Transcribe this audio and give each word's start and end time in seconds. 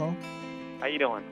Paul. 0.00 0.16
How 0.80 0.86
you 0.86 0.98
doing? 0.98 1.22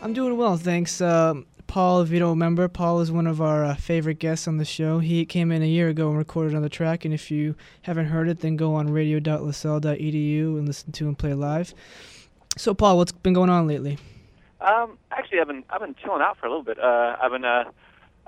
I'm 0.00 0.12
doing 0.12 0.36
well, 0.36 0.56
thanks. 0.56 1.00
Um, 1.00 1.46
Paul, 1.66 2.00
if 2.02 2.10
you 2.10 2.20
don't 2.20 2.30
remember, 2.30 2.68
Paul 2.68 3.00
is 3.00 3.10
one 3.10 3.26
of 3.26 3.42
our 3.42 3.64
uh, 3.64 3.74
favorite 3.74 4.20
guests 4.20 4.46
on 4.46 4.58
the 4.58 4.64
show. 4.64 5.00
He 5.00 5.24
came 5.24 5.50
in 5.50 5.62
a 5.62 5.66
year 5.66 5.88
ago 5.88 6.10
and 6.10 6.16
recorded 6.16 6.52
another 6.52 6.68
track, 6.68 7.04
and 7.04 7.12
if 7.12 7.28
you 7.28 7.56
haven't 7.82 8.06
heard 8.06 8.28
it, 8.28 8.38
then 8.38 8.56
go 8.56 8.76
on 8.76 8.92
radio.lasell.edu 8.92 10.40
and 10.56 10.64
listen 10.64 10.92
to 10.92 11.08
him 11.08 11.16
play 11.16 11.34
live. 11.34 11.74
So, 12.56 12.72
Paul, 12.72 12.98
what's 12.98 13.10
been 13.10 13.32
going 13.32 13.50
on 13.50 13.66
lately? 13.66 13.98
Um, 14.60 14.96
actually, 15.10 15.40
I've 15.40 15.48
been 15.48 15.64
I've 15.68 15.80
been 15.80 15.96
chilling 16.00 16.22
out 16.22 16.38
for 16.38 16.46
a 16.46 16.50
little 16.50 16.62
bit. 16.62 16.78
Uh, 16.78 17.16
I've 17.20 17.32
been 17.32 17.44
uh, 17.44 17.64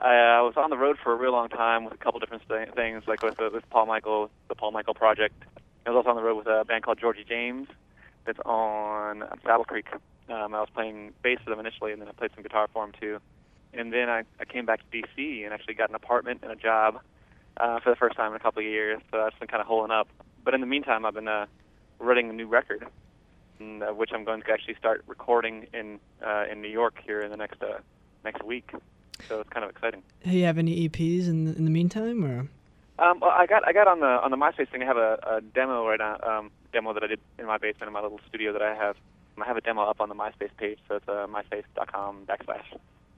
I 0.00 0.38
uh, 0.41 0.42
was 0.42 0.55
on 0.56 0.70
the 0.70 0.77
road 0.77 0.96
for 1.00 1.12
a 1.12 1.16
real 1.16 1.30
long 1.30 1.48
time 1.48 1.84
with 1.84 1.95
a 1.95 1.96
couple 1.96 2.18
different 2.18 2.42
th- 2.48 2.70
things, 2.70 3.05
like 3.06 3.23
with 3.23 3.41
uh, 3.41 3.50
with 3.52 3.70
Paul 3.70 3.87
Michael, 3.87 4.30
the 4.48 4.56
Paul 4.56 4.73
Michael 4.73 4.95
Project. 4.95 5.45
I 5.87 5.91
was 5.91 5.98
also 5.98 6.10
on 6.10 6.16
the 6.16 6.23
road 6.23 6.38
with 6.38 6.48
a 6.48 6.64
band 6.64 6.82
called 6.82 6.98
Georgie 6.98 7.23
James, 7.23 7.68
that's 8.26 8.40
on 8.44 9.24
Saddle 9.44 9.64
Creek. 9.64 9.86
Um, 10.28 10.54
I 10.54 10.60
was 10.60 10.68
playing 10.74 11.12
bass 11.22 11.38
for 11.44 11.50
them 11.50 11.60
initially, 11.60 11.92
and 11.92 12.00
then 12.00 12.08
I 12.08 12.12
played 12.12 12.32
some 12.34 12.42
guitar 12.42 12.68
for 12.72 12.84
them 12.84 12.92
too. 13.00 13.20
And 13.72 13.92
then 13.92 14.08
I, 14.08 14.24
I 14.40 14.44
came 14.44 14.66
back 14.66 14.80
to 14.80 14.86
D.C. 14.90 15.44
and 15.44 15.52
actually 15.52 15.74
got 15.74 15.88
an 15.88 15.94
apartment 15.94 16.40
and 16.42 16.50
a 16.50 16.56
job 16.56 17.00
uh, 17.58 17.80
for 17.80 17.90
the 17.90 17.96
first 17.96 18.16
time 18.16 18.32
in 18.32 18.36
a 18.36 18.40
couple 18.40 18.60
of 18.60 18.66
years. 18.66 19.00
So 19.10 19.18
that's 19.18 19.38
been 19.38 19.48
kind 19.48 19.60
of 19.60 19.66
holding 19.66 19.92
up. 19.92 20.08
But 20.44 20.54
in 20.54 20.60
the 20.60 20.66
meantime, 20.66 21.04
I've 21.04 21.14
been 21.14 21.28
uh, 21.28 21.46
writing 21.98 22.30
a 22.30 22.32
new 22.32 22.46
record, 22.46 22.86
and, 23.58 23.82
uh, 23.82 23.88
which 23.88 24.10
I'm 24.12 24.24
going 24.24 24.42
to 24.42 24.52
actually 24.52 24.74
start 24.74 25.04
recording 25.06 25.66
in 25.72 25.98
uh, 26.24 26.44
in 26.50 26.62
New 26.62 26.68
York 26.68 26.98
here 27.04 27.22
in 27.22 27.30
the 27.30 27.36
next 27.36 27.62
uh, 27.62 27.78
next 28.24 28.44
week. 28.44 28.70
So 29.28 29.40
it's 29.40 29.50
kind 29.50 29.64
of 29.64 29.70
exciting. 29.70 30.02
Do 30.24 30.30
you 30.30 30.44
have 30.44 30.58
any 30.58 30.88
EPs 30.88 31.27
in 31.27 31.46
the, 31.46 31.56
in 31.56 31.64
the 31.64 31.70
meantime, 31.70 32.24
or? 32.24 32.48
Um, 32.98 33.20
well, 33.20 33.30
I 33.30 33.46
got 33.46 33.66
I 33.66 33.72
got 33.72 33.88
on 33.88 34.00
the 34.00 34.06
on 34.06 34.30
the 34.30 34.36
MySpace 34.36 34.70
thing. 34.70 34.83
I 34.83 34.86
have 34.86 34.96
a, 34.96 35.18
a 35.27 35.40
demo 35.40 35.86
right 35.86 35.98
now, 35.98 36.18
um, 36.22 36.50
demo 36.77 36.92
that 36.92 37.02
I 37.02 37.06
did 37.06 37.20
in 37.38 37.46
my 37.46 37.56
basement 37.56 37.88
in 37.88 37.92
my 37.94 38.02
little 38.02 38.20
studio 38.28 38.52
that 38.52 38.60
I 38.60 38.74
have. 38.74 38.96
I 39.41 39.44
have 39.46 39.56
a 39.56 39.60
demo 39.62 39.82
up 39.82 40.00
on 40.00 40.08
the 40.08 40.14
MySpace 40.14 40.55
page, 40.58 40.78
so 40.88 40.96
it's 40.96 41.08
uh, 41.08 41.27
myspace.com 41.27 42.27
backslash 42.27 42.64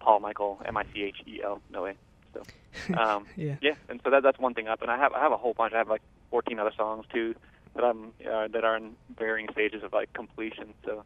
Paul 0.00 0.20
Michael 0.20 0.60
M 0.64 0.76
I 0.76 0.84
C 0.92 1.02
H 1.02 1.16
E 1.26 1.40
L 1.42 1.60
no 1.70 1.82
way. 1.82 1.94
So 2.34 2.42
um, 2.94 3.26
yeah, 3.36 3.56
yeah, 3.60 3.74
and 3.88 4.00
so 4.04 4.10
that 4.10 4.22
that's 4.22 4.38
one 4.38 4.54
thing 4.54 4.68
up, 4.68 4.82
and 4.82 4.90
I 4.90 4.96
have 4.96 5.12
I 5.12 5.20
have 5.20 5.32
a 5.32 5.36
whole 5.36 5.54
bunch. 5.54 5.74
I 5.74 5.78
have 5.78 5.88
like 5.88 6.02
14 6.30 6.58
other 6.60 6.72
songs 6.76 7.04
too 7.12 7.34
that 7.74 7.84
I'm 7.84 8.12
uh, 8.30 8.48
that 8.48 8.64
are 8.64 8.76
in 8.76 8.94
varying 9.16 9.48
stages 9.52 9.82
of 9.82 9.92
like 9.92 10.12
completion. 10.12 10.74
So 10.84 11.04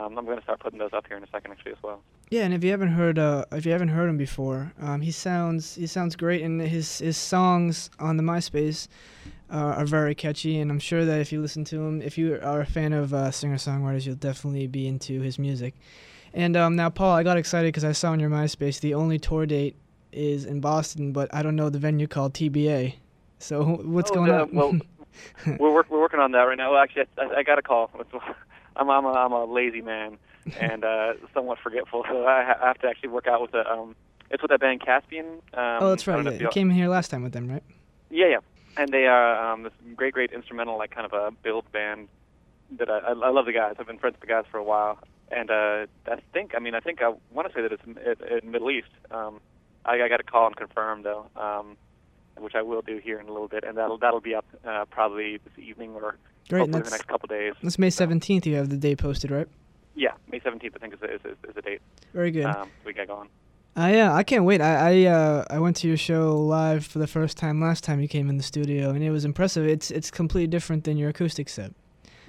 um, 0.00 0.18
I'm 0.18 0.24
going 0.26 0.38
to 0.38 0.42
start 0.42 0.60
putting 0.60 0.78
those 0.78 0.92
up 0.92 1.06
here 1.06 1.16
in 1.16 1.22
a 1.22 1.28
second 1.28 1.52
actually 1.52 1.72
as 1.72 1.82
well. 1.82 2.02
Yeah, 2.30 2.44
and 2.44 2.54
if 2.54 2.64
you 2.64 2.70
haven't 2.70 2.88
heard, 2.88 3.18
uh, 3.18 3.44
if 3.52 3.64
you 3.66 3.72
haven't 3.72 3.88
heard 3.88 4.08
him 4.08 4.16
before, 4.16 4.72
um, 4.80 5.00
he 5.02 5.10
sounds 5.10 5.74
he 5.74 5.86
sounds 5.86 6.16
great, 6.16 6.42
and 6.42 6.60
his 6.60 6.98
his 6.98 7.16
songs 7.16 7.90
on 7.98 8.16
the 8.16 8.22
MySpace 8.22 8.88
uh, 9.50 9.74
are 9.78 9.86
very 9.86 10.14
catchy. 10.14 10.58
And 10.58 10.70
I'm 10.70 10.78
sure 10.78 11.04
that 11.04 11.20
if 11.20 11.32
you 11.32 11.40
listen 11.40 11.64
to 11.66 11.82
him, 11.82 12.02
if 12.02 12.18
you 12.18 12.38
are 12.42 12.60
a 12.60 12.66
fan 12.66 12.92
of 12.92 13.14
uh, 13.14 13.30
singer 13.30 13.56
songwriters, 13.56 14.06
you'll 14.06 14.16
definitely 14.16 14.66
be 14.66 14.86
into 14.86 15.20
his 15.20 15.38
music. 15.38 15.74
And 16.32 16.56
um, 16.56 16.76
now, 16.76 16.90
Paul, 16.90 17.14
I 17.14 17.22
got 17.22 17.36
excited 17.36 17.68
because 17.68 17.84
I 17.84 17.92
saw 17.92 18.10
on 18.10 18.20
your 18.20 18.30
MySpace 18.30 18.80
the 18.80 18.94
only 18.94 19.18
tour 19.18 19.46
date 19.46 19.76
is 20.12 20.44
in 20.44 20.60
Boston, 20.60 21.12
but 21.12 21.32
I 21.32 21.42
don't 21.42 21.56
know 21.56 21.70
the 21.70 21.78
venue 21.78 22.06
called 22.06 22.34
TBA. 22.34 22.94
So 23.38 23.62
what's 23.64 24.10
oh, 24.10 24.14
going 24.14 24.30
uh, 24.30 24.42
on? 24.42 24.50
Well, 24.52 24.78
we're 25.58 25.72
work, 25.72 25.86
we're 25.90 26.00
working 26.00 26.20
on 26.20 26.32
that 26.32 26.40
right 26.40 26.56
now. 26.56 26.72
Well, 26.72 26.82
actually, 26.82 27.04
I, 27.18 27.38
I 27.38 27.42
got 27.42 27.58
a 27.58 27.62
call. 27.62 27.90
I'm 28.76 28.90
I'm 28.90 29.04
a, 29.04 29.12
I'm 29.12 29.32
a 29.32 29.44
lazy 29.44 29.82
man 29.82 30.18
and 30.60 30.84
uh, 30.84 31.14
somewhat 31.32 31.58
forgetful, 31.58 32.04
so 32.08 32.24
I, 32.24 32.54
I 32.60 32.66
have 32.66 32.78
to 32.78 32.88
actually 32.88 33.10
work 33.10 33.26
out 33.26 33.40
with 33.40 33.52
the 33.52 33.70
um. 33.70 33.94
It's 34.30 34.42
with 34.42 34.50
that 34.50 34.60
band 34.60 34.80
Caspian. 34.80 35.26
Um, 35.52 35.78
oh, 35.80 35.90
that's 35.90 36.06
right. 36.06 36.24
Yeah. 36.24 36.32
You- 36.32 36.48
came 36.48 36.70
here 36.70 36.88
last 36.88 37.10
time 37.10 37.22
with 37.22 37.32
them, 37.32 37.48
right? 37.48 37.62
Yeah, 38.10 38.26
yeah. 38.26 38.38
And 38.76 38.92
they 38.92 39.06
are 39.06 39.52
um, 39.52 39.62
this 39.62 39.72
great, 39.94 40.14
great 40.14 40.32
instrumental, 40.32 40.78
like 40.78 40.90
kind 40.90 41.06
of 41.06 41.12
a 41.12 41.30
build 41.30 41.70
band 41.72 42.08
that 42.78 42.90
I, 42.90 42.98
I, 42.98 43.30
love 43.30 43.46
the 43.46 43.52
guys. 43.52 43.76
I've 43.78 43.86
been 43.86 43.98
friends 43.98 44.14
with 44.14 44.22
the 44.22 44.26
guys 44.26 44.44
for 44.50 44.58
a 44.58 44.64
while, 44.64 44.98
and 45.30 45.50
uh, 45.50 45.86
I 46.06 46.20
think, 46.32 46.54
I 46.56 46.58
mean, 46.58 46.74
I 46.74 46.80
think 46.80 47.02
I 47.02 47.12
want 47.32 47.48
to 47.48 47.54
say 47.54 47.62
that 47.62 47.72
it's 47.72 47.82
in, 47.84 47.98
in, 47.98 48.38
in 48.38 48.50
Middle 48.50 48.70
East. 48.70 48.88
Um, 49.10 49.40
I, 49.84 50.02
I 50.02 50.08
got 50.08 50.16
to 50.16 50.24
call 50.24 50.46
and 50.46 50.56
confirm 50.56 51.02
though, 51.02 51.26
um, 51.36 51.76
which 52.38 52.54
I 52.54 52.62
will 52.62 52.82
do 52.82 52.98
here 52.98 53.20
in 53.20 53.28
a 53.28 53.32
little 53.32 53.48
bit, 53.48 53.64
and 53.64 53.76
that'll 53.76 53.98
that'll 53.98 54.20
be 54.20 54.34
up 54.34 54.46
uh, 54.64 54.86
probably 54.90 55.38
this 55.38 55.58
evening 55.58 55.94
or 55.94 56.16
Great. 56.48 56.60
hopefully 56.60 56.82
the 56.82 56.90
next 56.90 57.06
couple 57.06 57.26
days. 57.28 57.54
that's 57.62 57.78
May 57.78 57.88
17th. 57.88 58.46
You 58.46 58.56
have 58.56 58.70
the 58.70 58.76
day 58.76 58.96
posted, 58.96 59.30
right? 59.30 59.48
Yeah, 59.94 60.12
May 60.30 60.40
17th, 60.40 60.74
I 60.74 60.78
think 60.78 60.94
is 60.94 61.00
is, 61.02 61.20
is, 61.24 61.36
is 61.48 61.54
the 61.54 61.62
date. 61.62 61.80
Very 62.12 62.30
good. 62.30 62.46
Um, 62.46 62.70
we 62.84 62.92
get 62.92 63.08
going. 63.08 63.28
Uh, 63.76 63.90
yeah, 63.92 64.12
I 64.14 64.22
can't 64.22 64.44
wait. 64.44 64.60
I 64.60 65.02
I, 65.02 65.04
uh, 65.06 65.44
I 65.50 65.58
went 65.58 65.76
to 65.78 65.88
your 65.88 65.96
show 65.96 66.36
live 66.36 66.86
for 66.86 67.00
the 67.00 67.08
first 67.08 67.36
time 67.36 67.60
last 67.60 67.82
time 67.82 68.00
you 68.00 68.06
came 68.06 68.28
in 68.30 68.36
the 68.36 68.42
studio, 68.42 68.90
and 68.90 69.02
it 69.02 69.10
was 69.10 69.24
impressive. 69.24 69.66
It's 69.66 69.90
it's 69.90 70.10
completely 70.10 70.46
different 70.46 70.84
than 70.84 70.96
your 70.96 71.08
acoustic 71.10 71.48
set. 71.48 71.72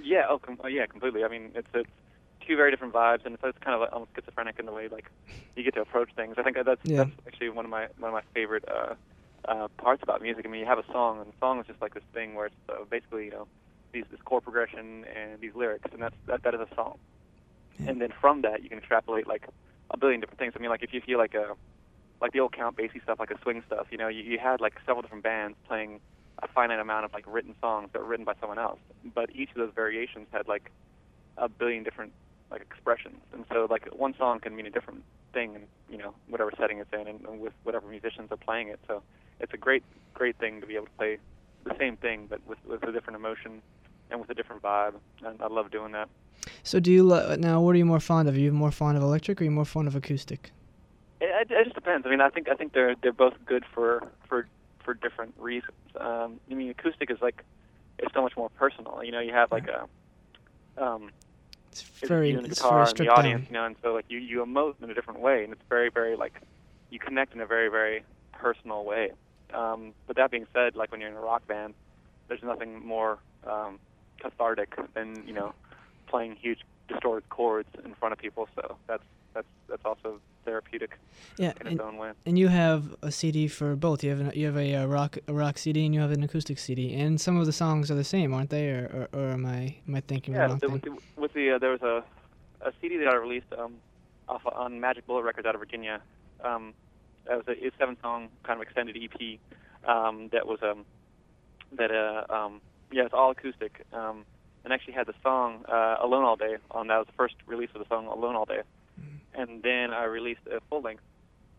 Yeah, 0.01 0.25
oh, 0.29 0.39
com- 0.39 0.59
oh, 0.63 0.67
yeah, 0.67 0.85
completely. 0.88 1.23
I 1.23 1.28
mean, 1.28 1.51
it's 1.53 1.67
it's 1.75 1.89
two 2.47 2.56
very 2.56 2.72
different 2.72 2.94
vibes, 2.94 3.25
and 3.25 3.35
it's, 3.35 3.44
it's 3.44 3.57
kind 3.59 3.75
of 3.75 3.81
like 3.81 3.94
almost 3.94 4.11
schizophrenic 4.16 4.57
in 4.59 4.66
the 4.66 4.72
way 4.72 4.88
like 4.88 5.06
you 5.56 5.63
get 5.63 5.75
to 5.75 5.81
approach 5.81 6.09
things. 6.16 6.35
I 6.38 6.44
think 6.44 6.57
that's 6.66 6.81
Yeah. 6.83 6.97
that's 7.03 7.11
actually 7.28 7.50
one 7.50 7.66
of 7.66 7.72
my 7.72 7.88
one 8.00 8.09
of 8.09 8.13
my 8.13 8.23
favorite 8.33 8.66
uh, 8.67 8.95
uh, 9.47 9.67
parts 9.77 10.01
about 10.01 10.23
music. 10.23 10.47
I 10.47 10.50
mean, 10.50 10.62
you 10.62 10.66
have 10.67 10.79
a 10.79 10.85
song, 10.91 11.19
and 11.19 11.27
the 11.27 11.38
song 11.39 11.59
is 11.59 11.67
just 11.67 11.79
like 11.81 11.94
this 11.94 12.03
thing 12.12 12.33
where 12.33 12.47
it's 12.47 12.56
uh, 12.69 12.85
basically 12.89 13.25
you 13.25 13.31
know 13.31 13.47
these 13.94 14.06
this 14.09 14.22
chord 14.25 14.44
progression 14.44 15.06
and 15.16 15.39
these 15.41 15.53
lyrics, 15.53 15.85
and 15.94 16.01
that's 16.01 16.16
that 16.25 16.41
that 16.41 16.56
is 16.56 16.62
a 16.62 16.73
song. 16.73 16.97
Yeah. 17.77 17.91
And 17.91 18.01
then 18.01 18.12
from 18.19 18.41
that, 18.41 18.63
you 18.63 18.69
can 18.69 18.79
extrapolate 18.79 19.27
like 19.27 19.47
a 19.91 19.97
billion 19.97 20.19
different 20.19 20.40
things. 20.40 20.53
I 20.56 20.59
mean, 20.59 20.69
like 20.69 20.84
if 20.84 20.94
you 20.94 21.01
feel 21.01 21.18
like 21.18 21.34
a 21.34 21.56
like 22.22 22.31
the 22.31 22.40
old 22.40 22.53
Count 22.53 22.78
Basie 22.78 23.03
stuff, 23.03 23.19
like 23.19 23.31
a 23.31 23.40
swing 23.41 23.62
stuff, 23.68 23.88
you 23.91 23.97
know, 23.97 24.07
you, 24.07 24.23
you 24.23 24.40
had 24.40 24.62
like 24.62 24.73
several 24.85 25.01
different 25.01 25.23
bands 25.23 25.57
playing 25.68 26.00
a 26.41 26.47
finite 26.47 26.79
amount 26.79 27.06
of 27.06 27.13
like 27.13 27.25
written 27.28 27.56
songs 27.62 27.90
that 27.94 28.01
were 28.01 28.07
written 28.07 28.25
by 28.25 28.34
someone 28.40 28.59
else, 28.59 28.79
but 29.13 29.29
each 29.35 29.50
of 29.50 29.56
those 29.56 29.72
variations 29.75 30.28
had 30.31 30.47
like 30.47 30.72
a 31.38 31.50
billion 31.50 31.84
different 31.84 32.13
like 32.51 32.62
expressions, 32.62 33.22
and 33.34 33.45
so 33.51 33.68
like 33.69 33.88
one 33.94 34.13
song 34.18 34.40
can 34.40 34.56
mean 34.56 34.66
a 34.66 34.69
different 34.69 35.03
thing 35.34 35.56
in 35.56 35.62
you 35.90 35.97
know 35.97 36.13
whatever 36.29 36.51
setting 36.57 36.79
it's 36.79 36.91
in, 36.94 37.07
and, 37.07 37.25
and 37.25 37.40
with 37.40 37.53
whatever 37.63 37.88
musicians 37.88 38.31
are 38.31 38.38
playing 38.38 38.69
it. 38.69 38.79
So 38.88 39.01
it's 39.40 39.53
a 39.53 39.57
great 39.57 39.84
great 40.13 40.38
thing 40.38 40.62
to 40.62 40.68
be 40.68 40.75
able 40.75 40.85
to 40.85 40.91
play 40.97 41.18
the 41.63 41.75
same 41.79 41.97
thing, 41.97 42.28
but 42.29 42.40
with 42.47 42.59
with 42.66 42.84
a 42.84 42.91
different 42.91 43.18
emotion 43.18 43.62
and 44.09 44.19
with 44.19 44.29
a 44.29 44.34
different 44.34 44.62
vibe. 44.62 44.94
And 45.24 45.41
I 45.41 45.47
love 45.47 45.72
doing 45.72 45.91
that. 45.94 46.09
So 46.63 46.79
do 46.79 46.91
you 46.91 47.03
lo- 47.03 47.35
now? 47.35 47.62
What 47.62 47.75
are 47.75 47.78
you 47.78 47.85
more 47.85 48.00
fond 48.00 48.28
of? 48.28 48.35
Are 48.35 48.40
you 48.40 48.51
more 48.51 48.72
fond 48.72 48.97
of 48.97 49.03
electric, 49.03 49.40
or 49.40 49.44
are 49.44 49.46
you 49.46 49.51
more 49.51 49.66
fond 49.66 49.88
of 49.88 49.96
acoustic? 49.96 50.51
It, 51.22 51.50
it 51.50 51.63
just 51.63 51.75
depends. 51.75 52.06
I 52.06 52.09
mean, 52.09 52.22
I 52.22 52.29
think 52.29 52.50
I 52.50 52.56
think 52.56 52.73
they're 52.73 52.96
they're 53.01 53.13
both 53.13 53.34
good 53.46 53.63
for 53.73 54.03
for 54.28 54.47
for 54.84 54.94
different 54.94 55.34
reasons. 55.38 55.72
Um, 56.00 56.40
I 56.51 56.53
mean, 56.53 56.69
acoustic 56.69 57.09
is 57.09 57.18
like 57.22 57.44
it's 58.00 58.13
so 58.13 58.22
much 58.22 58.35
more 58.35 58.50
personal. 58.50 59.03
You 59.03 59.12
know, 59.12 59.19
you 59.19 59.31
have 59.34 59.51
like 59.51 59.68
a 59.68 59.88
um, 60.78 61.12
It's 61.72 61.81
it's 62.01 62.07
very 62.07 62.34
the 62.34 62.40
it's 62.40 62.59
guitar 62.59 62.79
very 62.79 62.90
and 62.90 62.97
the 62.97 63.09
audience, 63.09 63.41
down. 63.44 63.47
you 63.47 63.53
know, 63.53 63.66
and 63.66 63.75
so 63.81 63.94
like 63.94 64.06
you 64.09 64.19
you 64.19 64.44
emote 64.45 64.75
in 64.81 64.90
a 64.90 64.94
different 64.94 65.19
way, 65.19 65.44
and 65.44 65.53
it's 65.53 65.62
very 65.69 65.90
very 65.90 66.16
like 66.16 66.41
you 66.90 67.00
connect 67.00 67.34
in 67.34 67.41
a 67.41 67.45
very 67.45 67.69
very 67.69 68.03
personal 68.34 68.84
way. 68.84 69.12
Um, 69.53 69.94
but 70.07 70.16
that 70.18 70.31
being 70.31 70.47
said, 70.53 70.75
like 70.75 70.91
when 70.91 71.00
you're 71.01 71.09
in 71.09 71.16
a 71.16 71.22
rock 71.22 71.47
band, 71.47 71.75
there's 72.28 72.44
nothing 72.44 72.85
more 72.85 73.19
um, 73.47 73.79
cathartic 74.19 74.75
than 74.94 75.24
you 75.25 75.34
know 75.34 75.53
playing 76.15 76.35
huge 76.45 76.59
distorted 76.87 77.27
chords 77.29 77.67
in 77.83 77.93
front 77.95 78.13
of 78.13 78.19
people. 78.19 78.47
So 78.55 78.77
that's 78.87 79.03
that's 79.33 79.47
that's 79.69 79.85
also 79.85 80.09
therapeutic 80.45 80.91
Yeah, 81.37 81.53
in 81.61 81.67
its 81.67 81.71
and, 81.71 81.81
own 81.81 81.97
way. 81.97 82.11
and 82.27 82.37
you 82.37 82.47
have 82.49 82.81
a 83.01 83.11
CD 83.11 83.47
for 83.47 83.75
both. 83.75 84.03
You 84.03 84.11
have 84.11 84.19
an, 84.25 84.31
you 84.39 84.45
have 84.45 84.57
a, 84.57 84.75
uh 84.75 84.85
rock 84.85 85.17
a 85.27 85.33
rock 85.33 85.57
CD 85.57 85.85
and 85.85 85.93
you 85.95 85.99
have 86.05 86.11
an 86.11 86.23
acoustic 86.23 86.57
CD, 86.59 86.93
and 87.03 87.19
some 87.19 87.35
of 87.41 87.45
the 87.45 87.51
songs 87.63 87.91
are 87.91 87.95
the 88.03 88.09
same, 88.15 88.33
aren't 88.33 88.51
they? 88.51 88.65
Or 88.69 89.09
or, 89.13 89.19
or 89.19 89.27
am 89.37 89.45
I 89.45 89.61
am 89.87 89.95
I 89.95 90.01
thinking 90.11 90.35
Yeah, 90.35 90.45
wrong 90.45 90.59
the, 90.59 90.67
thing? 90.67 90.71
with 90.73 90.83
the, 90.83 91.21
with 91.23 91.33
the 91.33 91.45
uh, 91.51 91.57
there 91.63 91.71
was 91.77 91.81
a 91.81 91.95
a 92.69 92.71
CD 92.79 92.97
that 92.97 93.09
I 93.09 93.15
released 93.15 93.51
um, 93.61 93.73
off 94.29 94.43
on 94.45 94.79
Magic 94.79 95.05
Bullet 95.07 95.23
Records 95.23 95.45
out 95.47 95.55
of 95.55 95.61
Virginia. 95.65 96.01
Um, 96.44 96.73
that 97.27 97.35
was 97.39 97.47
a, 97.47 97.56
a 97.68 97.71
seven 97.79 97.97
song 98.01 98.29
kind 98.44 98.57
of 98.59 98.63
extended 98.68 98.95
EP 99.06 99.18
um, 99.94 100.29
that 100.31 100.45
was 100.47 100.59
um, 100.63 100.85
that 101.79 101.91
uh, 101.91 102.23
um, 102.38 102.61
yeah 102.91 103.03
it's 103.07 103.13
all 103.19 103.31
acoustic 103.31 103.73
um, 103.91 104.18
and 104.65 104.73
actually 104.73 104.94
had 104.94 105.06
the 105.07 105.13
song 105.23 105.63
uh, 105.71 105.97
Alone 106.01 106.23
All 106.25 106.35
Day 106.35 106.57
on 106.71 106.88
that 106.88 106.97
was 106.97 107.06
the 107.07 107.13
first 107.13 107.35
release 107.47 107.69
of 107.75 107.79
the 107.79 107.88
song 107.88 108.07
Alone 108.07 108.35
All 108.35 108.45
Day, 108.45 108.62
and 109.33 109.62
then 109.63 109.91
I 109.94 110.03
released 110.06 110.41
a 110.51 110.59
full 110.69 110.81
length 110.81 111.03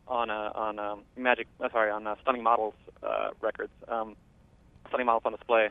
on 0.08 0.29
uh, 0.29 0.50
on 0.55 0.79
um, 0.79 1.00
Magic 1.17 1.47
uh, 1.61 1.69
sorry 1.70 1.91
on 1.91 2.06
uh, 2.06 2.17
Stunning 2.23 2.43
Models 2.43 2.75
uh, 3.03 3.31
Records 3.41 3.73
um, 3.88 4.17
Stunning 4.88 5.06
Models 5.06 5.23
on 5.25 5.32
Display 5.32 5.69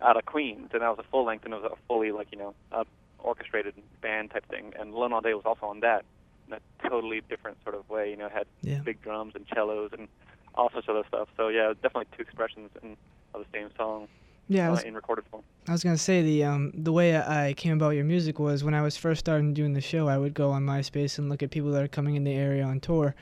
out 0.00 0.16
of 0.16 0.24
Queens, 0.26 0.70
and 0.72 0.82
that 0.82 0.88
was 0.88 0.98
a 0.98 1.08
full 1.10 1.24
length, 1.24 1.44
and 1.44 1.54
it 1.54 1.62
was 1.62 1.70
a 1.72 1.76
fully 1.86 2.10
like 2.10 2.28
you 2.32 2.38
know 2.38 2.54
uh, 2.72 2.84
orchestrated 3.20 3.74
band 4.02 4.32
type 4.32 4.44
thing. 4.48 4.72
And 4.78 4.92
Alone 4.92 5.12
All 5.12 5.20
Day 5.20 5.34
was 5.34 5.44
also 5.46 5.66
on 5.66 5.80
that 5.80 6.04
in 6.48 6.54
a 6.54 6.88
totally 6.88 7.22
different 7.28 7.58
sort 7.62 7.76
of 7.76 7.88
way. 7.88 8.10
You 8.10 8.16
know, 8.16 8.26
it 8.26 8.32
had 8.32 8.46
Yeah. 8.62 8.80
big 8.84 9.00
drums 9.02 9.34
and 9.36 9.46
cellos 9.54 9.90
and 9.96 10.08
all 10.56 10.70
sorts 10.70 10.88
of 10.88 10.96
other 10.96 11.06
stuff. 11.06 11.28
So 11.36 11.48
yeah, 11.48 11.72
definitely 11.80 12.06
two 12.16 12.22
expressions 12.22 12.70
in, 12.82 12.96
of 13.32 13.40
the 13.44 13.46
same 13.58 13.70
song 13.76 14.08
Yeah, 14.52 14.66
I 14.66 14.68
uh, 14.68 14.70
was, 14.72 14.82
in 14.82 14.94
recorded 14.94 15.24
form. 15.30 15.42
I 15.68 15.72
was 15.72 15.82
gonna 15.84 15.96
say 15.96 16.22
the 16.22 16.44
um 16.44 16.72
the 16.74 16.92
way 16.92 17.16
I 17.16 17.54
came 17.54 17.72
about 17.72 17.90
your 17.90 18.04
music 18.04 18.38
was 18.38 18.64
when 18.64 18.74
I 18.74 18.82
was 18.82 18.96
first 18.96 19.20
starting 19.20 19.54
doing 19.54 19.72
the 19.72 19.80
show. 19.80 20.08
I 20.08 20.18
would 20.18 20.34
go 20.34 20.50
on 20.50 20.64
MySpace 20.64 21.18
and 21.18 21.28
look 21.28 21.42
at 21.42 21.50
people 21.50 21.70
that 21.72 21.82
are 21.82 21.88
coming 21.88 22.16
in 22.16 22.24
the 22.24 22.34
area 22.34 22.64
on 22.64 22.80
tour, 22.80 23.14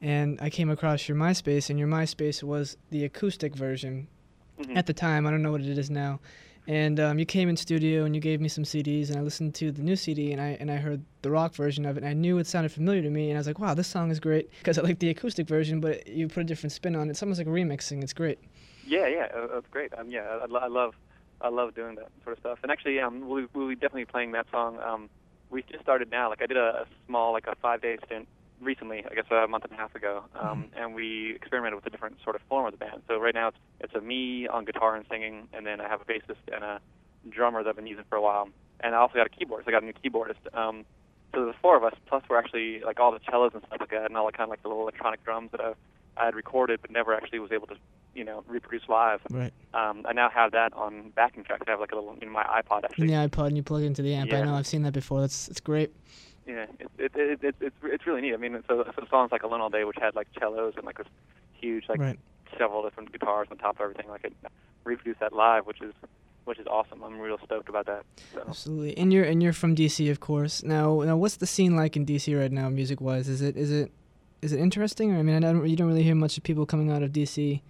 and 0.00 0.38
I 0.40 0.50
came 0.50 0.70
across 0.70 1.08
your 1.08 1.16
MySpace, 1.16 1.70
and 1.70 1.78
your 1.78 1.88
MySpace 1.88 2.42
was 2.42 2.76
the 2.90 3.04
acoustic 3.04 3.54
version 3.56 4.06
Mhm. 4.60 4.76
at 4.76 4.86
the 4.86 4.92
time. 4.92 5.26
I 5.26 5.30
don't 5.30 5.42
know 5.42 5.52
what 5.52 5.62
it 5.62 5.78
is 5.78 5.90
now, 5.90 6.20
And 6.68 7.00
um, 7.00 7.18
you 7.18 7.24
came 7.24 7.48
in 7.48 7.56
studio 7.56 8.04
and 8.04 8.14
you 8.14 8.20
gave 8.20 8.40
me 8.40 8.48
some 8.48 8.64
CDs, 8.64 9.08
and 9.08 9.18
I 9.18 9.22
listened 9.22 9.54
to 9.56 9.72
the 9.72 9.82
new 9.82 9.96
CD, 9.96 10.30
and 10.30 10.40
I 10.40 10.56
and 10.60 10.70
I 10.70 10.76
heard 10.76 11.02
the 11.22 11.30
rock 11.30 11.54
version 11.54 11.84
of 11.86 11.96
it, 11.96 12.04
and 12.04 12.08
I 12.08 12.12
knew 12.12 12.38
it 12.38 12.46
sounded 12.46 12.70
familiar 12.70 13.02
to 13.02 13.10
me, 13.10 13.30
and 13.30 13.36
I 13.36 13.40
was 13.40 13.46
like, 13.46 13.58
wow, 13.58 13.74
this 13.74 13.88
song 13.88 14.10
is 14.10 14.20
great 14.20 14.48
because 14.58 14.78
I 14.78 14.82
like 14.82 14.98
the 15.00 15.08
acoustic 15.08 15.48
version, 15.48 15.80
but 15.80 16.06
you 16.06 16.28
put 16.28 16.42
a 16.42 16.44
different 16.44 16.72
spin 16.72 16.94
on 16.94 17.08
it. 17.08 17.12
It's 17.12 17.22
almost 17.22 17.38
like 17.38 17.46
a 17.48 17.50
remixing. 17.50 18.02
It's 18.02 18.12
great. 18.12 18.38
Yeah, 18.84 19.06
yeah, 19.08 19.26
uh, 19.36 19.46
that's 19.54 19.66
great. 19.70 19.92
Um, 19.96 20.10
yeah, 20.10 20.22
I, 20.42 20.46
I 20.56 20.68
love 20.68 20.94
I 21.40 21.48
love 21.48 21.74
doing 21.74 21.94
that 21.96 22.08
sort 22.22 22.36
of 22.36 22.40
stuff. 22.40 22.58
And 22.62 22.70
actually, 22.70 23.00
um, 23.00 23.26
we'll, 23.28 23.46
we'll 23.54 23.68
be 23.68 23.74
definitely 23.74 24.04
playing 24.04 24.32
that 24.32 24.46
song. 24.50 24.78
Um, 24.84 25.08
we 25.50 25.62
just 25.70 25.82
started 25.82 26.10
now. 26.10 26.28
Like 26.28 26.42
I 26.42 26.46
did 26.46 26.58
a, 26.58 26.82
a 26.82 26.86
small, 27.06 27.32
like 27.32 27.46
a 27.46 27.54
five-day 27.56 27.96
stint 28.06 28.28
recently, 28.60 29.04
I 29.10 29.14
guess 29.14 29.24
a 29.30 29.48
month 29.48 29.64
and 29.64 29.72
a 29.72 29.76
half 29.76 29.94
ago, 29.94 30.24
um, 30.38 30.68
Mm-hmm. 30.68 30.78
and 30.78 30.94
we 30.94 31.32
experimented 31.34 31.76
with 31.76 31.86
a 31.86 31.90
different 31.90 32.18
sort 32.22 32.36
of 32.36 32.42
form 32.48 32.66
of 32.66 32.72
the 32.72 32.78
band. 32.78 33.02
So 33.08 33.18
right 33.18 33.34
now 33.34 33.48
it's 33.48 33.56
it's 33.80 33.94
a 33.94 34.00
me 34.00 34.48
on 34.48 34.64
guitar 34.66 34.96
and 34.96 35.04
singing, 35.10 35.48
and 35.54 35.66
then 35.66 35.80
I 35.80 35.88
have 35.88 36.00
a 36.02 36.04
bassist 36.04 36.44
and 36.52 36.62
a 36.62 36.80
drummer 37.30 37.62
that 37.62 37.70
I've 37.70 37.76
been 37.76 37.86
using 37.86 38.04
for 38.10 38.16
a 38.16 38.22
while, 38.22 38.48
and 38.80 38.94
I 38.94 38.98
also 38.98 39.14
got 39.14 39.26
a 39.26 39.30
keyboardist. 39.30 39.66
I 39.66 39.70
got 39.70 39.82
a 39.82 39.86
new 39.86 39.94
keyboardist. 39.94 40.44
Um, 40.54 40.84
so 41.34 41.44
there's 41.44 41.56
four 41.62 41.76
of 41.76 41.84
us. 41.84 41.94
Plus 42.06 42.22
we're 42.28 42.38
actually 42.38 42.80
like 42.80 43.00
all 43.00 43.12
the 43.12 43.20
cellos 43.30 43.52
and 43.54 43.62
stuff 43.66 43.80
like 43.80 43.90
that, 43.90 44.06
and 44.06 44.16
all 44.16 44.26
the 44.26 44.32
kind 44.32 44.44
of 44.44 44.50
like 44.50 44.62
the 44.62 44.68
little 44.68 44.82
electronic 44.82 45.24
drums 45.24 45.50
that 45.52 45.60
I 45.60 45.72
I 46.16 46.26
had 46.26 46.34
recorded 46.34 46.80
but 46.82 46.90
never 46.90 47.14
actually 47.14 47.38
was 47.38 47.52
able 47.52 47.66
to 47.68 47.76
you 48.14 48.24
know 48.24 48.44
reproduce 48.48 48.88
live. 48.88 49.20
Right. 49.30 49.52
Um, 49.74 50.04
I 50.08 50.12
now 50.12 50.28
have 50.30 50.52
that 50.52 50.72
on 50.74 51.10
backing 51.10 51.44
tracks. 51.44 51.64
I 51.66 51.70
have 51.70 51.80
like 51.80 51.92
a 51.92 51.94
little 51.94 52.16
in 52.20 52.30
my 52.30 52.42
iPod 52.44 52.84
actually. 52.84 53.12
In 53.12 53.20
the 53.20 53.28
iPod, 53.28 53.48
and 53.48 53.56
you 53.56 53.62
plug 53.62 53.82
it 53.82 53.86
into 53.86 54.02
the 54.02 54.14
amp. 54.14 54.30
Yeah. 54.30 54.40
I 54.40 54.44
know 54.44 54.54
I've 54.54 54.66
seen 54.66 54.82
that 54.82 54.92
before. 54.92 55.20
That's 55.20 55.48
it's 55.48 55.60
great. 55.60 55.94
Yeah, 56.46 56.66
it, 56.78 56.90
it, 56.98 57.12
it, 57.14 57.44
it, 57.44 57.54
it's 57.60 57.76
it's 57.82 58.06
really 58.06 58.22
neat. 58.22 58.34
I 58.34 58.36
mean, 58.36 58.62
so, 58.66 58.84
so 58.96 59.06
songs 59.10 59.30
like 59.30 59.42
Alone 59.42 59.60
All 59.60 59.70
Day, 59.70 59.84
which 59.84 59.98
had 60.00 60.14
like 60.14 60.26
cellos 60.38 60.74
and 60.76 60.84
like 60.84 60.98
this 60.98 61.06
huge 61.52 61.84
like 61.88 62.00
Right. 62.00 62.18
several 62.58 62.82
different 62.82 63.12
guitars 63.12 63.48
on 63.50 63.58
top 63.58 63.76
of 63.76 63.82
everything, 63.82 64.08
like 64.08 64.24
it 64.24 64.32
reproduced 64.84 65.20
that 65.20 65.32
live, 65.32 65.66
which 65.66 65.80
is 65.80 65.92
which 66.44 66.58
is 66.58 66.66
awesome. 66.66 67.02
I'm 67.04 67.20
real 67.20 67.38
stoked 67.44 67.68
about 67.68 67.86
that. 67.86 68.04
So. 68.34 68.42
Absolutely. 68.48 68.96
And 68.98 69.12
you're 69.12 69.24
and 69.24 69.42
you're 69.42 69.52
from 69.52 69.76
DC, 69.76 70.10
of 70.10 70.20
course. 70.20 70.62
Now, 70.64 71.00
now, 71.00 71.16
what's 71.16 71.36
the 71.36 71.46
scene 71.46 71.76
like 71.76 71.96
in 71.96 72.06
DC 72.06 72.36
right 72.36 72.50
now, 72.50 72.68
music 72.68 73.00
wise? 73.00 73.28
Is 73.28 73.42
it 73.42 73.56
is 73.56 73.70
it 73.70 73.92
is 74.42 74.52
it 74.52 74.58
interesting? 74.58 75.12
Or, 75.14 75.18
I 75.18 75.22
mean, 75.22 75.36
I 75.36 75.52
don't, 75.52 75.68
you 75.68 75.76
don't 75.76 75.88
really 75.88 76.02
hear 76.02 76.14
much 76.14 76.36
of 76.38 76.42
people 76.42 76.66
coming 76.66 76.90
out 76.90 77.02
of 77.02 77.12
DC. 77.12 77.60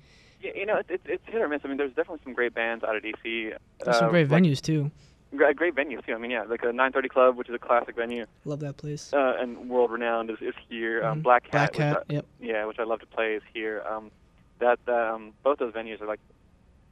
Yeah, 0.43 0.51
you 0.55 0.67
know, 0.67 0.77
it, 0.79 0.87
it, 0.89 1.01
it's 1.05 1.23
hit 1.27 1.41
or 1.41 1.49
miss. 1.49 1.61
I 1.65 1.69
mean, 1.69 1.77
there's 1.77 1.91
definitely 1.93 2.21
some 2.25 2.33
great 2.33 2.55
bands 2.55 2.83
out 2.85 2.97
of 2.97 3.03
DC. 3.03 3.15
There's 3.25 3.97
some 3.99 4.07
uh, 4.07 4.11
great 4.11 4.31
like, 4.31 4.43
venues 4.43 4.61
too. 4.61 4.91
Great, 5.37 5.55
great 5.57 5.75
venues 5.75 6.05
too. 6.05 6.15
I 6.15 6.19
mean, 6.19 6.31
yeah, 6.31 6.43
like 6.45 6.63
a 6.63 6.67
930 6.73 7.09
Club, 7.09 7.37
which 7.37 7.49
is 7.49 7.55
a 7.55 7.59
classic 7.59 7.95
venue, 7.95 8.27
Love 8.45 8.61
that 8.61 8.77
place. 8.77 9.13
uh, 9.13 9.35
and 9.39 9.69
world 9.69 9.91
renowned 9.93 10.31
is, 10.31 10.39
is 10.41 10.55
here. 10.69 11.05
Um, 11.05 11.21
Mhm. 11.21 11.23
Black 11.23 11.45
Cat, 11.45 11.53
Black 11.53 11.73
Cat. 11.73 12.05
I- 12.09 12.13
Yep. 12.15 12.27
yeah, 12.41 12.65
which 12.65 12.79
I 12.79 12.85
love 12.85 13.01
to 13.01 13.07
play 13.07 13.35
is 13.35 13.43
here. 13.55 13.83
Um, 13.89 14.11
that 14.59 14.79
um, 14.89 15.33
both 15.43 15.59
those 15.59 15.73
venues 15.73 16.01
are 16.01 16.07
like 16.07 16.21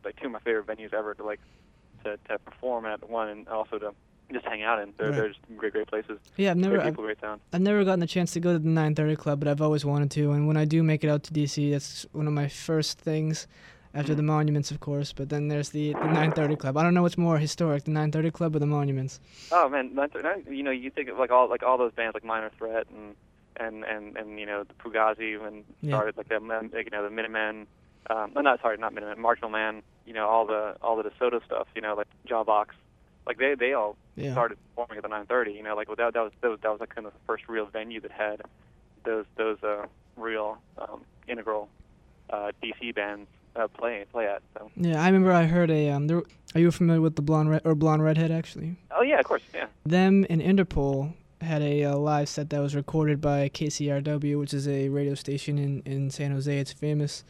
like 0.05 0.17
two 0.21 0.27
of 0.27 0.33
my 0.33 0.39
favorite 0.41 0.67
venues 0.67 0.95
ever 0.95 1.15
to 1.15 1.25
like 1.25 1.41
to, 2.05 2.17
to 2.29 2.39
perform 2.39 2.87
at 2.87 3.09
one 3.11 3.29
and 3.29 3.49
also 3.49 3.79
to 3.79 3.93
just 4.33 4.45
hang 4.45 4.63
out 4.63 4.81
in. 4.81 4.93
They're, 4.99 5.09
Right. 5.11 5.17
they're 5.17 5.29
just 5.29 5.41
great, 5.57 5.73
great 5.73 5.87
places. 5.87 6.19
Yeah, 6.37 6.51
I've 6.51 6.57
never 6.57 6.77
great 6.77 6.87
I've, 6.87 6.93
people, 6.93 7.05
great 7.05 7.21
sound. 7.21 7.41
I've 7.53 7.61
never 7.61 7.85
gotten 7.85 8.01
the 8.01 8.07
chance 8.07 8.33
to 8.33 8.41
go 8.41 8.53
to 8.53 8.59
the 8.59 8.69
930 8.69 9.17
Club, 9.17 9.39
but 9.41 9.49
I've 9.49 9.63
always 9.63 9.85
wanted 9.85 10.11
to. 10.13 10.33
And 10.33 10.47
when 10.47 10.57
I 10.57 10.65
do 10.65 10.83
make 10.83 11.03
it 11.05 11.09
out 11.09 11.23
to 11.25 11.33
DC, 11.33 11.71
that's 11.71 12.07
one 12.13 12.27
of 12.27 12.33
my 12.33 12.49
first 12.49 12.99
things. 13.01 13.47
After 13.95 14.15
the 14.15 14.21
Mhm. 14.23 14.27
monuments, 14.27 14.71
of 14.71 14.81
course, 14.81 15.15
but 15.15 15.31
then 15.31 15.49
there's 15.49 15.71
the, 15.71 15.95
the 15.95 16.09
930 16.09 16.57
Club. 16.57 16.77
I 16.77 16.83
don't 16.83 16.93
know 16.93 17.01
what's 17.03 17.17
more 17.17 17.39
historic, 17.39 17.85
the 17.85 17.91
930 17.91 18.31
Club 18.31 18.55
or 18.55 18.59
the 18.59 18.67
monuments. 18.67 19.19
Oh 19.51 19.67
man, 19.71 19.91
you 20.49 20.63
know, 20.63 20.71
you 20.71 20.91
think 20.91 21.09
of 21.09 21.19
like 21.19 21.31
all 21.31 21.49
like 21.49 21.63
all 21.63 21.79
those 21.79 21.93
bands 21.93 22.13
like 22.15 22.23
Minor 22.23 22.51
Threat 22.59 22.87
and 22.95 23.17
and 23.57 23.85
and 23.85 24.15
and 24.19 24.39
you 24.39 24.45
know 24.45 24.63
the 24.63 24.75
Fugazi 24.75 25.41
when 25.41 25.65
Yeah. 25.81 25.97
started 25.97 26.19
like 26.19 26.29
the 26.29 26.39
like, 26.39 26.85
you 26.85 26.91
know 26.93 27.03
the 27.03 27.11
Minutemen. 27.11 27.67
Um, 28.11 28.33
no, 28.37 28.43
not 28.43 28.61
sorry, 28.61 28.77
not 28.77 28.93
Minutemen, 28.93 29.21
Marginal 29.21 29.51
Man. 29.51 29.83
You 30.05 30.13
know 30.13 30.29
all 30.29 30.47
the 30.47 30.77
all 30.83 30.95
the 31.03 31.05
DeSoto 31.09 31.43
stuff. 31.47 31.67
You 31.75 31.81
know 31.81 31.95
like 31.95 32.09
Jawbox. 32.29 32.67
Like 33.29 33.39
they 33.39 33.55
they 33.55 33.73
all 33.75 33.97
Yeah. 34.17 34.33
started 34.33 34.59
performing 34.75 34.97
at 34.99 35.03
the 35.03 35.09
930. 35.09 35.53
You 35.53 35.63
know 35.63 35.77
like 35.77 35.87
that 35.89 36.15
that 36.15 36.21
was 36.21 36.33
that 36.41 36.49
was, 36.51 36.59
that 36.63 36.71
was 36.71 36.81
like 36.81 36.93
kind 36.95 37.07
of 37.07 37.13
the 37.13 37.19
first 37.27 37.47
real 37.49 37.67
venue 37.67 38.01
that 38.01 38.11
had 38.11 38.41
those 39.05 39.27
those 39.37 39.63
uh, 39.63 39.87
real 40.17 40.59
um, 40.79 41.03
integral 41.29 41.69
uh, 42.31 42.51
DC 42.63 42.95
bands 42.95 43.29
uh, 43.55 43.69
play 43.69 44.05
play 44.11 44.27
at. 44.27 44.43
So 44.55 44.71
Yeah, 44.77 45.01
I 45.03 45.07
remember 45.07 45.31
I 45.33 45.45
heard 45.45 45.71
a. 45.71 45.91
Um, 45.91 46.07
there, 46.09 46.23
are 46.55 46.61
you 46.61 46.71
familiar 46.71 47.01
with 47.03 47.17
the 47.17 47.23
blonde 47.23 47.51
red 47.51 47.63
or 47.65 47.75
blonde 47.75 48.03
redhead 48.03 48.31
actually? 48.31 48.77
oh 48.97 49.03
yeah, 49.03 49.19
of 49.21 49.25
course, 49.27 49.43
yeah. 49.55 49.67
Them 49.85 50.27
and 50.31 50.41
Interpol 50.41 51.13
had 51.41 51.63
a, 51.63 51.85
uh 51.85 51.97
live 51.97 52.29
set 52.29 52.51
that 52.51 52.61
was 52.61 52.75
recorded 52.75 53.21
by 53.21 53.49
KCRW, 53.51 54.41
which 54.41 54.53
is 54.53 54.67
a 54.67 54.89
radio 54.89 55.15
station 55.15 55.57
in, 55.59 55.83
in 55.85 56.11
San 56.11 56.33
Jose. 56.33 56.59
It's 56.59 56.73
famous. 56.73 57.23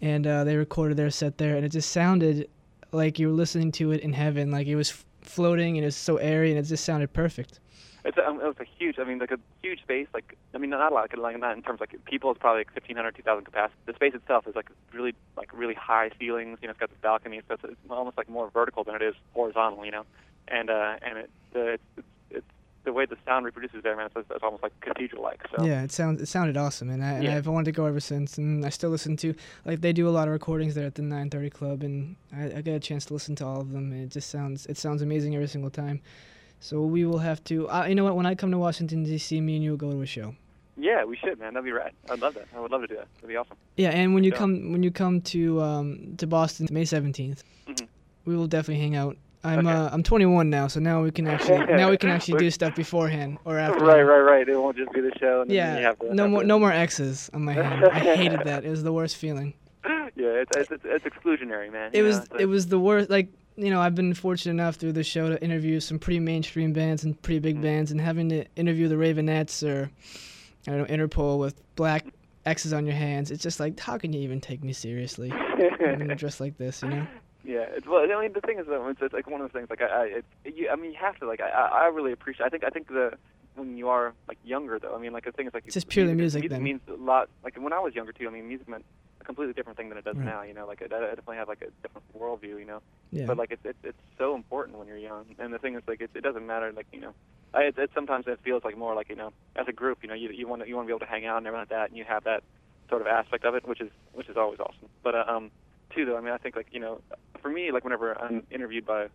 And 0.00 0.26
uh, 0.26 0.44
they 0.44 0.54
recorded 0.56 0.96
their 0.96 1.10
set 1.10 1.38
there, 1.38 1.56
and 1.56 1.64
it 1.64 1.70
just 1.70 1.90
sounded 1.90 2.48
like 2.92 3.18
you 3.18 3.28
were 3.28 3.34
listening 3.34 3.72
to 3.72 3.90
it 3.92 4.00
in 4.00 4.12
heaven. 4.12 4.50
Like 4.50 4.66
it 4.68 4.76
was 4.76 5.04
floating, 5.28 5.76
and 5.76 5.84
it 5.84 5.88
was 5.88 5.96
so 5.96 6.16
airy, 6.16 6.50
and 6.50 6.58
it 6.58 6.62
just 6.64 6.84
sounded 6.84 7.12
perfect. 7.12 7.60
It's 8.04 8.16
a, 8.16 8.26
um, 8.26 8.40
it 8.40 8.44
was 8.44 8.56
a 8.60 8.64
huge. 8.64 8.98
I 8.98 9.04
mean, 9.04 9.18
like 9.18 9.32
a 9.32 9.38
huge 9.62 9.80
space. 9.82 10.06
Like 10.14 10.36
I 10.54 10.58
mean, 10.58 10.70
not 10.70 10.92
a 10.92 10.94
lot. 10.94 11.10
Like 11.16 11.38
not 11.38 11.56
in 11.56 11.62
terms 11.62 11.76
of 11.76 11.80
like 11.80 12.04
people. 12.04 12.30
It's 12.30 12.40
probably 12.40 12.60
like 12.60 12.70
1,500, 12.74 13.16
2,000 13.16 13.44
capacity. 13.44 13.78
The 13.86 13.94
space 13.94 14.14
itself 14.14 14.46
is 14.46 14.54
like 14.54 14.70
really 14.92 15.14
like 15.36 15.50
really 15.52 15.74
high 15.74 16.10
ceilings. 16.18 16.58
You 16.62 16.68
know, 16.68 16.72
it's 16.72 16.80
got 16.80 16.90
the 16.90 16.96
balconies. 17.02 17.42
So 17.48 17.54
it's, 17.54 17.64
it's 17.64 17.90
almost 17.90 18.16
like 18.16 18.28
more 18.28 18.50
vertical 18.50 18.84
than 18.84 18.94
it 18.94 19.02
is 19.02 19.14
horizontal. 19.34 19.84
You 19.84 19.90
know, 19.90 20.04
and 20.46 20.70
uh, 20.70 20.96
and 21.02 21.18
it 21.18 21.30
the 21.52 21.66
it's, 21.72 21.82
it's, 21.96 22.06
it's 22.06 22.07
the 22.88 22.92
way 22.94 23.04
the 23.04 23.16
sound 23.26 23.44
reproduces 23.44 23.82
there, 23.82 23.94
man. 23.94 24.08
It's, 24.16 24.30
it's 24.30 24.42
almost 24.42 24.62
like 24.62 24.72
cathedral-like. 24.80 25.42
So 25.54 25.62
Yeah, 25.64 25.82
it 25.82 25.92
sounds 25.92 26.22
it 26.22 26.26
sounded 26.26 26.56
awesome, 26.56 26.88
and 26.88 27.04
I 27.04 27.10
and 27.12 27.24
Yeah. 27.24 27.36
I've 27.36 27.46
wanted 27.46 27.66
to 27.66 27.72
go 27.72 27.84
ever 27.84 28.00
since, 28.00 28.38
and 28.38 28.64
I 28.64 28.70
still 28.70 28.88
listen 28.90 29.14
to 29.18 29.34
like 29.66 29.82
they 29.82 29.92
do 29.92 30.08
a 30.08 30.14
lot 30.18 30.26
of 30.26 30.32
recordings 30.32 30.74
there 30.74 30.86
at 30.86 30.94
the 30.94 31.02
930 31.02 31.50
Club, 31.50 31.82
and 31.82 32.16
I, 32.34 32.44
I 32.58 32.60
get 32.62 32.74
a 32.74 32.80
chance 32.80 33.04
to 33.06 33.12
listen 33.12 33.34
to 33.36 33.46
all 33.46 33.60
of 33.60 33.70
them, 33.72 33.92
and 33.92 34.02
it 34.04 34.10
just 34.10 34.30
sounds 34.30 34.64
it 34.66 34.78
sounds 34.78 35.02
amazing 35.02 35.34
every 35.34 35.48
single 35.48 35.70
time. 35.70 36.00
So 36.60 36.80
we 36.82 37.04
will 37.04 37.18
have 37.18 37.44
to. 37.44 37.68
Uh, 37.68 37.84
you 37.86 37.94
know 37.94 38.04
what? 38.04 38.16
When 38.16 38.26
I 38.26 38.34
come 38.34 38.50
to 38.50 38.58
Washington 38.58 39.04
D.C., 39.04 39.40
me 39.40 39.56
and 39.56 39.62
you 39.64 39.70
will 39.72 39.76
go 39.86 39.92
to 39.92 40.00
a 40.00 40.06
show. 40.06 40.34
yeah, 40.76 41.04
we 41.04 41.16
should, 41.16 41.38
man. 41.38 41.52
That'd 41.54 41.64
be 41.64 41.72
rad. 41.72 41.92
I'd 42.10 42.20
love 42.20 42.34
that. 42.34 42.46
I 42.56 42.60
would 42.60 42.70
love 42.72 42.80
to 42.80 42.86
do 42.88 42.94
that. 42.96 43.06
That'd 43.16 43.28
be 43.28 43.36
awesome. 43.36 43.56
Yeah, 43.76 43.90
and 43.90 44.14
when 44.14 44.24
you 44.24 44.32
come 44.32 44.72
when 44.72 44.82
you 44.82 44.90
come 44.90 45.20
to 45.34 45.60
um 45.60 46.14
to 46.16 46.26
Boston 46.26 46.66
May 46.70 46.84
17th, 46.84 47.42
Mhm. 47.68 47.86
we 48.24 48.34
will 48.34 48.46
definitely 48.48 48.80
hang 48.82 48.96
out. 48.96 49.16
I'm 49.48 49.66
Okay. 49.66 49.76
uh, 49.76 49.88
I'm 49.92 50.02
21 50.02 50.50
now, 50.50 50.66
so 50.68 50.80
now 50.80 51.02
we 51.02 51.10
can 51.10 51.26
actually 51.26 51.64
now 51.76 51.90
we 51.90 51.96
can 51.96 52.10
actually 52.10 52.38
do 52.38 52.50
stuff 52.50 52.74
beforehand 52.74 53.38
or 53.44 53.58
after. 53.58 53.84
Right, 53.84 54.02
right, 54.02 54.20
right. 54.20 54.48
It 54.48 54.56
won't 54.60 54.76
just 54.76 54.92
be 54.92 55.00
the 55.00 55.12
show. 55.18 55.40
And 55.42 55.50
then 55.50 55.54
you 55.56 55.62
Yeah, 55.62 55.88
have 55.88 55.98
to, 56.00 56.14
no 56.14 56.28
more 56.28 56.42
to- 56.42 56.46
no 56.46 56.58
more 56.58 56.72
X's 56.72 57.30
on 57.32 57.44
my 57.44 57.54
hand. 57.54 57.84
I 57.84 57.98
hated 58.16 58.40
that. 58.44 58.64
It 58.64 58.70
was 58.70 58.82
the 58.82 58.92
worst 58.92 59.16
feeling. 59.16 59.54
Yeah, 60.16 60.28
it's 60.42 60.56
it's, 60.56 60.70
it's, 60.72 60.84
it's 60.84 61.04
exclusionary, 61.04 61.70
man. 61.72 61.90
It 61.92 62.02
was 62.02 62.16
know, 62.16 62.22
it's 62.32 62.42
it 62.42 62.46
was 62.46 62.66
the 62.66 62.78
worst. 62.78 63.08
Like 63.08 63.28
you 63.56 63.70
know, 63.70 63.80
I've 63.80 63.94
been 63.94 64.14
fortunate 64.14 64.50
enough 64.52 64.74
through 64.76 64.92
the 64.92 65.04
show 65.04 65.28
to 65.28 65.40
interview 65.42 65.78
some 65.78 65.98
pretty 65.98 66.18
mainstream 66.18 66.72
bands 66.72 67.04
and 67.04 67.20
pretty 67.22 67.38
big 67.38 67.58
Mhm. 67.58 67.62
bands, 67.62 67.90
and 67.92 68.00
having 68.00 68.28
to 68.30 68.44
interview 68.56 68.88
the 68.88 68.96
Raveonettes 68.96 69.62
or 69.68 69.90
I 70.66 70.70
don't 70.72 70.78
know 70.90 70.96
Interpol 70.96 71.38
with 71.38 71.54
black 71.76 72.04
X's 72.46 72.72
on 72.72 72.84
your 72.84 72.96
hands. 72.96 73.30
It's 73.30 73.42
just 73.42 73.60
like, 73.60 73.78
how 73.78 73.96
can 73.98 74.12
you 74.12 74.20
even 74.22 74.40
take 74.40 74.64
me 74.64 74.72
seriously? 74.72 75.30
I'm 75.80 75.98
gonna 75.98 76.16
like 76.40 76.56
this, 76.58 76.82
you 76.82 76.88
know? 76.88 77.06
Yeah, 77.48 77.64
it's, 77.76 77.86
well, 77.86 78.00
I 78.04 78.20
mean, 78.20 78.34
the 78.34 78.42
thing 78.42 78.58
is, 78.58 78.66
though, 78.66 78.86
it's, 78.88 79.00
it's 79.00 79.14
like 79.14 79.26
one 79.26 79.40
of 79.40 79.50
those 79.50 79.58
things. 79.58 79.70
Like, 79.70 79.80
I, 79.80 79.86
I, 79.86 80.04
it, 80.20 80.24
you, 80.54 80.68
I 80.68 80.76
mean, 80.76 80.90
you 80.92 80.98
have 81.00 81.16
to. 81.20 81.26
Like, 81.26 81.40
I, 81.40 81.48
I 81.48 81.86
really 81.86 82.12
appreciate. 82.12 82.44
I 82.44 82.50
think, 82.50 82.62
I 82.62 82.68
think 82.68 82.88
the 82.88 83.12
when 83.54 83.78
you 83.78 83.88
are 83.88 84.12
like 84.28 84.36
younger, 84.44 84.78
though, 84.78 84.94
I 84.94 84.98
mean, 84.98 85.14
like 85.14 85.24
the 85.24 85.32
thing 85.32 85.46
is, 85.46 85.54
like, 85.54 85.64
It's 85.64 85.72
just 85.74 85.88
purely 85.88 86.12
music, 86.14 86.42
Music 86.42 86.50
then. 86.50 86.62
means 86.62 86.82
a 86.88 86.92
lot. 86.92 87.30
Like 87.42 87.56
when 87.58 87.72
I 87.72 87.80
was 87.80 87.94
younger 87.94 88.12
too, 88.12 88.28
I 88.28 88.30
mean, 88.30 88.46
music 88.46 88.68
meant 88.68 88.84
a 89.20 89.24
completely 89.24 89.54
different 89.54 89.78
thing 89.78 89.88
than 89.88 89.96
it 89.96 90.04
does 90.04 90.16
Right. 90.16 90.26
now. 90.26 90.42
You 90.42 90.52
know, 90.52 90.66
like 90.66 90.82
I, 90.82 90.84
I 90.94 91.00
definitely 91.08 91.36
have 91.38 91.48
like 91.48 91.62
a 91.62 91.70
different 91.82 92.06
worldview. 92.16 92.58
You 92.60 92.66
know, 92.66 92.82
Yeah. 93.10 93.24
but 93.26 93.38
like 93.38 93.50
it's 93.50 93.64
it's 93.64 93.78
it's 93.82 93.98
so 94.18 94.34
important 94.34 94.76
when 94.78 94.86
you're 94.86 94.98
young. 94.98 95.24
And 95.38 95.50
the 95.52 95.58
thing 95.58 95.74
is, 95.74 95.82
like, 95.88 96.02
it, 96.02 96.10
it 96.14 96.22
doesn't 96.22 96.46
matter. 96.46 96.70
Like, 96.72 96.86
you 96.92 97.00
know, 97.00 97.14
I, 97.54 97.62
it, 97.62 97.78
it 97.78 97.90
sometimes 97.94 98.26
it 98.28 98.38
feels 98.44 98.62
like 98.62 98.76
more 98.76 98.94
like 98.94 99.08
you 99.08 99.16
know, 99.16 99.32
as 99.56 99.66
a 99.68 99.72
group, 99.72 100.00
you 100.02 100.08
know, 100.08 100.14
you 100.14 100.28
you 100.30 100.46
want 100.46 100.62
to 100.62 100.68
you 100.68 100.76
want 100.76 100.86
to 100.86 100.88
be 100.88 100.92
able 100.92 101.06
to 101.06 101.10
hang 101.10 101.24
out 101.24 101.38
and 101.38 101.46
everything 101.46 101.62
like 101.62 101.68
that, 101.70 101.88
and 101.88 101.96
you 101.96 102.04
have 102.04 102.24
that 102.24 102.42
sort 102.90 103.00
of 103.00 103.06
aspect 103.08 103.44
of 103.46 103.54
it, 103.54 103.66
which 103.66 103.80
is 103.80 103.90
which 104.12 104.28
is 104.28 104.36
always 104.36 104.60
awesome. 104.60 104.88
But 105.02 105.14
uh, 105.16 105.24
um, 105.26 105.50
too 105.92 106.04
though, 106.04 106.16
I 106.16 106.20
mean, 106.20 106.32
I 106.32 106.38
think 106.38 106.54
like 106.54 106.68
you 106.70 106.78
know, 106.78 107.00
for 107.40 107.50
me, 107.50 107.70
like 107.72 107.84
whenever 107.84 108.16
I'm 108.20 108.42
interviewed 108.50 108.86
by 108.86 109.08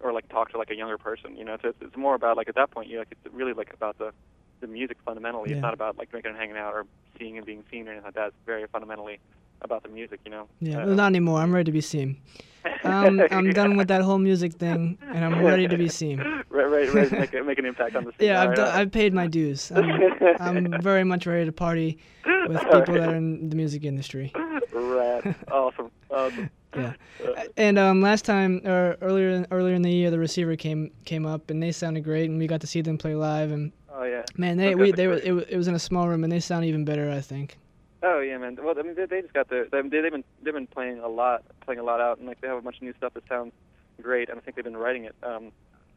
or 0.00 0.12
like 0.12 0.28
talk 0.28 0.50
to 0.52 0.58
like 0.58 0.70
a 0.70 0.74
younger 0.74 0.98
person, 0.98 1.36
you 1.36 1.44
know, 1.44 1.54
it's 1.54 1.64
it's, 1.64 1.78
it's 1.80 1.96
more 1.96 2.14
about 2.14 2.36
like 2.36 2.48
at 2.48 2.54
that 2.56 2.70
point, 2.70 2.88
you 2.88 2.94
know, 2.94 3.00
like 3.00 3.12
it's 3.12 3.34
really 3.34 3.52
like 3.52 3.72
about 3.74 3.98
the 3.98 4.12
the 4.60 4.66
music 4.66 4.96
fundamentally. 5.04 5.50
Yeah. 5.50 5.56
It's 5.56 5.62
not 5.62 5.74
about 5.74 5.98
like 5.98 6.10
drinking 6.10 6.30
and 6.30 6.38
hanging 6.38 6.56
out 6.56 6.74
or 6.74 6.86
seeing 7.18 7.36
and 7.36 7.46
being 7.46 7.64
seen 7.70 7.86
or 7.88 7.92
anything 7.92 8.06
like 8.06 8.14
that. 8.14 8.28
It's 8.28 8.36
very 8.46 8.66
fundamentally 8.72 9.18
about 9.62 9.82
the 9.82 9.88
music, 9.88 10.20
you 10.24 10.30
know. 10.30 10.46
yeah. 10.60 10.82
Uh, 10.82 10.86
Well, 10.86 10.94
not 10.96 11.06
anymore. 11.06 11.40
I'm 11.40 11.52
ready 11.54 11.64
to 11.64 11.72
be 11.72 11.80
seen. 11.80 12.18
Um, 12.82 13.22
I'm 13.30 13.50
done 13.52 13.76
with 13.76 13.88
that 13.88 14.02
whole 14.02 14.18
music 14.18 14.54
thing, 14.54 14.98
and 15.12 15.24
I'm 15.24 15.42
ready 15.44 15.66
to 15.68 15.76
be 15.78 15.88
seen. 15.88 16.18
Right, 16.50 16.64
right, 16.66 16.92
right. 16.94 17.12
Make, 17.20 17.34
a- 17.34 17.42
make 17.42 17.58
an 17.58 17.64
impact 17.66 17.96
on 17.96 18.04
the 18.04 18.10
scene. 18.12 18.28
Yeah, 18.28 18.42
I've 18.42 18.50
All 18.50 18.54
done, 18.56 18.68
right, 18.68 18.74
I've 18.80 18.90
paid 18.92 19.14
my 19.14 19.26
dues. 19.26 19.70
I'm, 19.74 19.90
I'm 20.40 20.80
very 20.82 21.04
much 21.04 21.26
ready 21.26 21.44
to 21.46 21.52
party 21.52 21.98
with 22.48 22.60
people 22.60 22.94
that 22.94 23.08
are 23.10 23.16
in 23.16 23.48
the 23.48 23.56
music 23.56 23.84
industry. 23.84 24.32
Rad. 24.72 25.34
Awesome. 25.50 25.90
Awesome. 26.10 26.50
Yeah. 26.76 26.92
And 27.56 27.78
um, 27.78 28.00
last 28.00 28.24
time, 28.24 28.60
or 28.64 28.96
earlier 29.00 29.46
earlier 29.50 29.74
in 29.74 29.82
the 29.82 29.92
year, 29.92 30.10
the 30.10 30.18
receiver 30.18 30.56
came 30.56 30.90
came 31.04 31.26
up, 31.26 31.50
and 31.50 31.62
they 31.62 31.72
sounded 31.72 32.04
great, 32.04 32.30
and 32.30 32.38
we 32.38 32.46
got 32.46 32.60
to 32.62 32.66
see 32.66 32.80
them 32.80 32.98
play 32.98 33.14
live. 33.14 33.50
And 33.50 33.72
oh 33.90 34.04
yeah. 34.04 34.22
man, 34.36 34.56
they 34.56 34.74
we 34.74 34.90
that's 34.90 34.96
they 34.96 35.06
were 35.06 35.14
it, 35.14 35.48
it 35.50 35.56
was 35.56 35.68
in 35.68 35.74
a 35.74 35.78
small 35.78 36.08
room, 36.08 36.24
and 36.24 36.32
they 36.32 36.40
sound 36.40 36.64
even 36.64 36.84
better, 36.84 37.10
I 37.10 37.20
think. 37.20 37.58
Oh 38.02 38.20
yeah, 38.20 38.36
man. 38.36 38.58
Well, 38.62 38.74
I 38.78 38.82
mean, 38.82 38.94
they, 38.94 39.06
they 39.06 39.22
just 39.22 39.32
got 39.32 39.48
their. 39.48 39.66
They, 39.66 39.80
they've 39.80 40.10
been 40.10 40.24
they've 40.42 40.54
been 40.54 40.66
playing 40.66 40.98
a 40.98 41.08
lot, 41.08 41.42
playing 41.64 41.80
a 41.80 41.84
lot 41.84 42.00
out, 42.00 42.18
and 42.18 42.26
like 42.26 42.40
they 42.40 42.48
have 42.48 42.58
a 42.58 42.62
bunch 42.62 42.76
of 42.76 42.82
new 42.82 42.94
stuff 42.98 43.14
that 43.14 43.26
sounds 43.28 43.52
great, 44.02 44.28
and 44.28 44.38
I 44.38 44.42
think 44.42 44.56
they've 44.56 44.64
been 44.64 44.76
writing 44.76 45.04
it 45.04 45.14
um, 45.22 45.52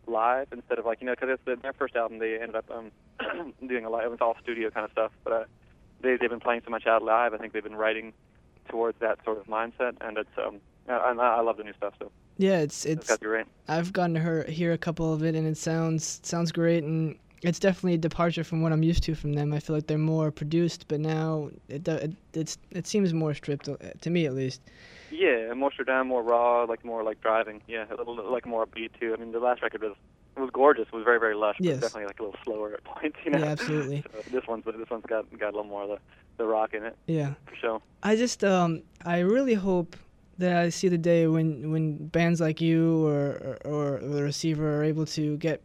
live 0.08 0.48
instead 0.54 0.80
of 0.80 0.86
like 0.86 1.02
you 1.02 1.08
know 1.08 1.14
because 1.14 1.30
it's 1.32 1.44
the, 1.46 1.58
their 1.58 1.74
first 1.74 1.96
album 1.96 2.20
they 2.20 2.36
ended 2.40 2.56
up 2.56 2.70
um, 2.72 2.92
doing 3.68 3.84
a 3.84 3.90
live 3.90 4.06
it 4.06 4.12
was 4.12 4.22
all 4.22 4.38
studio 4.42 4.70
kind 4.70 4.86
of 4.86 4.92
stuff, 4.92 5.12
but 5.24 5.34
uh, 5.34 5.44
they 6.02 6.16
they've 6.16 6.30
been 6.30 6.40
playing 6.40 6.62
so 6.64 6.72
much 6.72 6.88
out 6.88 7.04
live. 7.04 7.34
I 7.34 7.38
think 7.38 7.52
they've 7.52 7.64
been 7.64 7.76
writing 7.76 8.14
towards 8.68 9.00
that 9.00 9.20
sort 9.24 9.38
of 9.38 9.46
mindset, 9.48 9.94
and 10.02 10.18
it's 10.18 10.30
um 10.38 10.60
I, 10.88 11.14
I 11.18 11.42
love 11.42 11.58
the 11.58 11.64
new 11.64 11.74
stuff. 11.74 11.94
So 12.00 12.12
Yeah, 12.38 12.60
it's 12.60 12.86
it's 12.86 13.00
it's. 13.00 13.08
got 13.08 13.16
to 13.16 13.20
be 13.22 13.26
great. 13.28 13.46
I've 13.68 13.92
gotten 13.92 14.14
to 14.16 14.22
hear, 14.22 14.44
hear 14.46 14.72
a 14.74 14.78
couple 14.78 15.14
of 15.14 15.24
it, 15.24 15.36
and 15.36 15.46
it 15.48 15.58
sounds 15.58 16.20
sounds 16.24 16.52
great, 16.52 16.84
and 16.84 17.18
it's 17.42 17.60
definitely 17.60 17.96
a 17.96 17.98
departure 17.98 18.44
from 18.44 18.62
what 18.62 18.72
I'm 18.72 18.84
used 18.84 19.04
to 19.04 19.16
from 19.16 19.34
them. 19.34 19.54
I 19.54 19.60
feel 19.60 19.76
like 19.76 19.88
they're 19.88 19.98
more 19.98 20.32
produced, 20.32 20.88
but 20.88 21.00
now 21.00 21.50
it 21.68 21.88
it 21.88 22.14
it's 22.34 22.58
it 22.72 22.88
seems 22.88 23.14
more 23.14 23.34
stripped 23.34 23.68
uh, 23.68 23.76
to 24.02 24.10
me 24.10 24.26
at 24.26 24.34
least. 24.34 24.62
Yeah, 25.10 25.54
more 25.54 25.72
stripped 25.72 25.88
down, 25.90 26.08
more 26.08 26.22
raw, 26.24 26.64
like 26.64 26.84
more 26.84 27.04
like 27.04 27.22
driving. 27.22 27.62
Yeah, 27.68 27.86
a 27.90 27.96
little 27.96 28.30
like 28.32 28.46
more 28.46 28.66
upbeat 28.66 28.92
too. 29.00 29.14
I 29.14 29.22
mean, 29.22 29.32
the 29.32 29.40
last 29.40 29.62
record 29.62 29.82
was 29.82 29.96
it 30.36 30.40
was 30.40 30.50
gorgeous. 30.52 30.88
It 30.92 30.96
was 30.96 31.06
very 31.06 31.20
very 31.20 31.36
lush, 31.36 31.58
but 31.66 31.66
Yes. 31.66 31.80
definitely 31.80 32.06
like 32.08 32.20
a 32.20 32.24
little 32.24 32.40
slower 32.44 32.74
at 32.74 32.84
points. 32.84 33.18
You 33.24 33.32
know. 33.32 33.40
Yeah, 33.40 33.46
absolutely. 33.46 34.04
So 34.12 34.22
this 34.32 34.44
one's 34.48 34.66
this 34.66 34.90
one's 34.90 35.06
got 35.08 35.26
got 35.40 35.48
a 35.54 35.56
little 35.58 35.64
more 35.64 35.84
of 35.84 35.90
the 35.90 35.98
the 36.38 36.46
rock 36.46 36.74
in 36.74 36.84
it 36.84 36.96
Yeah. 37.08 37.34
for 37.46 37.56
sure. 37.56 37.82
I 38.04 38.16
just 38.16 38.44
um 38.44 38.84
I 39.06 39.20
really 39.20 39.56
hope 39.56 39.96
that 40.38 40.56
I 40.56 40.70
see 40.70 40.88
the 40.88 40.98
day 40.98 41.28
when 41.28 41.72
when 41.72 42.08
bands 42.08 42.40
like 42.40 42.62
you 42.62 43.06
or 43.08 43.58
or, 43.66 43.72
or 43.74 44.00
the 44.00 44.24
receiver 44.24 44.78
are 44.80 44.84
able 44.84 45.06
to 45.08 45.38
get 45.38 45.62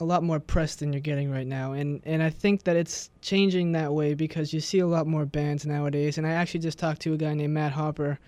a 0.00 0.04
lot 0.04 0.22
more 0.24 0.40
press 0.40 0.74
than 0.76 0.92
you're 0.92 1.00
getting 1.00 1.30
right 1.30 1.46
now 1.46 1.72
and 1.72 2.00
and 2.04 2.22
I 2.22 2.30
think 2.30 2.64
that 2.64 2.76
it's 2.76 3.10
changing 3.20 3.72
that 3.72 3.92
way 3.92 4.14
because 4.14 4.52
you 4.52 4.60
see 4.60 4.80
a 4.80 4.86
lot 4.86 5.06
more 5.06 5.24
bands 5.26 5.64
nowadays 5.66 6.18
and 6.18 6.26
I 6.26 6.30
actually 6.32 6.60
just 6.60 6.78
talked 6.78 7.00
to 7.02 7.12
a 7.12 7.16
guy 7.16 7.32
named 7.34 7.52
Matt 7.54 7.72
Hopper 7.72 8.18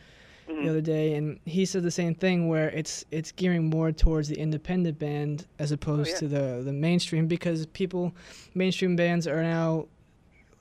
Mhm. 0.49 0.63
the 0.63 0.69
other 0.71 0.81
day 0.81 1.15
and 1.15 1.41
he 1.45 1.65
said 1.65 1.83
the 1.83 1.91
same 1.91 2.15
thing 2.15 2.49
where 2.49 2.69
it's 2.71 3.05
it's 3.11 3.33
gearing 3.33 3.65
more 3.69 3.91
towards 3.91 4.29
the 4.29 4.39
independent 4.39 4.97
band 4.97 5.45
as 5.59 5.73
opposed 5.73 6.11
yeah. 6.11 6.19
to 6.19 6.29
the 6.29 6.63
the 6.65 6.73
mainstream 6.73 7.27
because 7.27 7.67
people 7.67 8.13
mainstream 8.55 8.95
bands 8.95 9.27
are 9.27 9.43
now 9.43 9.87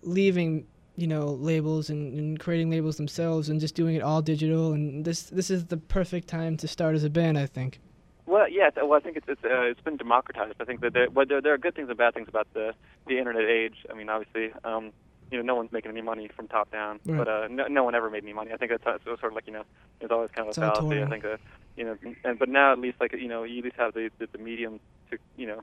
leaving 0.01 0.65
you 0.97 1.07
know 1.07 1.25
labels 1.27 1.89
and, 1.89 2.17
and 2.17 2.39
creating 2.39 2.69
labels 2.69 2.97
themselves 2.97 3.49
and 3.49 3.59
just 3.59 3.75
doing 3.75 3.95
it 3.95 4.01
all 4.01 4.21
digital 4.21 4.73
and 4.73 5.03
this 5.05 5.23
this 5.23 5.49
is 5.49 5.65
the 5.65 5.77
perfect 5.77 6.27
time 6.27 6.55
to 6.57 6.67
start 6.67 6.95
as 6.95 7.03
a 7.03 7.09
band 7.09 7.37
I 7.37 7.45
think 7.47 7.79
Well, 8.25 8.49
yes 8.49 8.73
Well, 8.75 8.93
I 8.93 8.99
think 9.01 9.17
it's 9.17 9.27
it's 9.27 9.43
uh, 9.43 9.71
it's 9.71 9.81
been 9.81 9.97
democratized. 9.97 10.55
I 10.59 10.65
think 10.65 10.79
that 10.81 10.93
there, 10.93 11.09
well, 11.09 11.25
there 11.27 11.41
there 11.41 11.53
are 11.53 11.57
good 11.65 11.75
things 11.75 11.89
and 11.89 11.97
bad 11.97 12.13
things 12.13 12.27
about 12.27 12.47
the 12.53 12.73
the 13.07 13.17
internet 13.19 13.45
age. 13.61 13.77
I 13.91 13.93
mean, 13.97 14.09
obviously, 14.09 14.47
um, 14.63 14.91
you 15.31 15.37
know, 15.37 15.43
no 15.43 15.55
one's 15.59 15.71
making 15.71 15.91
any 15.91 16.01
money 16.01 16.27
from 16.35 16.47
top 16.47 16.67
down, 16.71 16.93
Right. 17.05 17.17
but 17.19 17.27
uh, 17.27 17.47
no, 17.57 17.63
no 17.67 17.83
one 17.83 17.93
ever 17.99 18.09
made 18.09 18.23
any 18.23 18.33
money. 18.33 18.51
I 18.53 18.57
think 18.57 18.71
that's 18.71 19.03
sort 19.03 19.23
of 19.23 19.33
like 19.33 19.47
you 19.47 19.53
know, 19.57 19.65
it's 20.01 20.11
always 20.11 20.31
kind 20.35 20.45
of 20.47 20.51
It's 20.53 20.57
a 20.57 20.61
fallacy. 20.61 21.03
I 21.03 21.07
think, 21.13 21.23
uh, 21.25 21.37
you 21.77 21.83
know, 21.85 21.95
and 22.23 22.39
but 22.39 22.49
now 22.49 22.71
at 22.71 22.79
least 22.79 22.97
like 22.99 23.13
you 23.13 23.27
know, 23.27 23.43
you 23.43 23.59
at 23.59 23.65
least 23.65 23.75
have 23.77 23.93
the 23.93 24.09
the, 24.19 24.27
the 24.31 24.39
medium 24.49 24.79
to 25.11 25.17
you 25.37 25.47
know, 25.51 25.61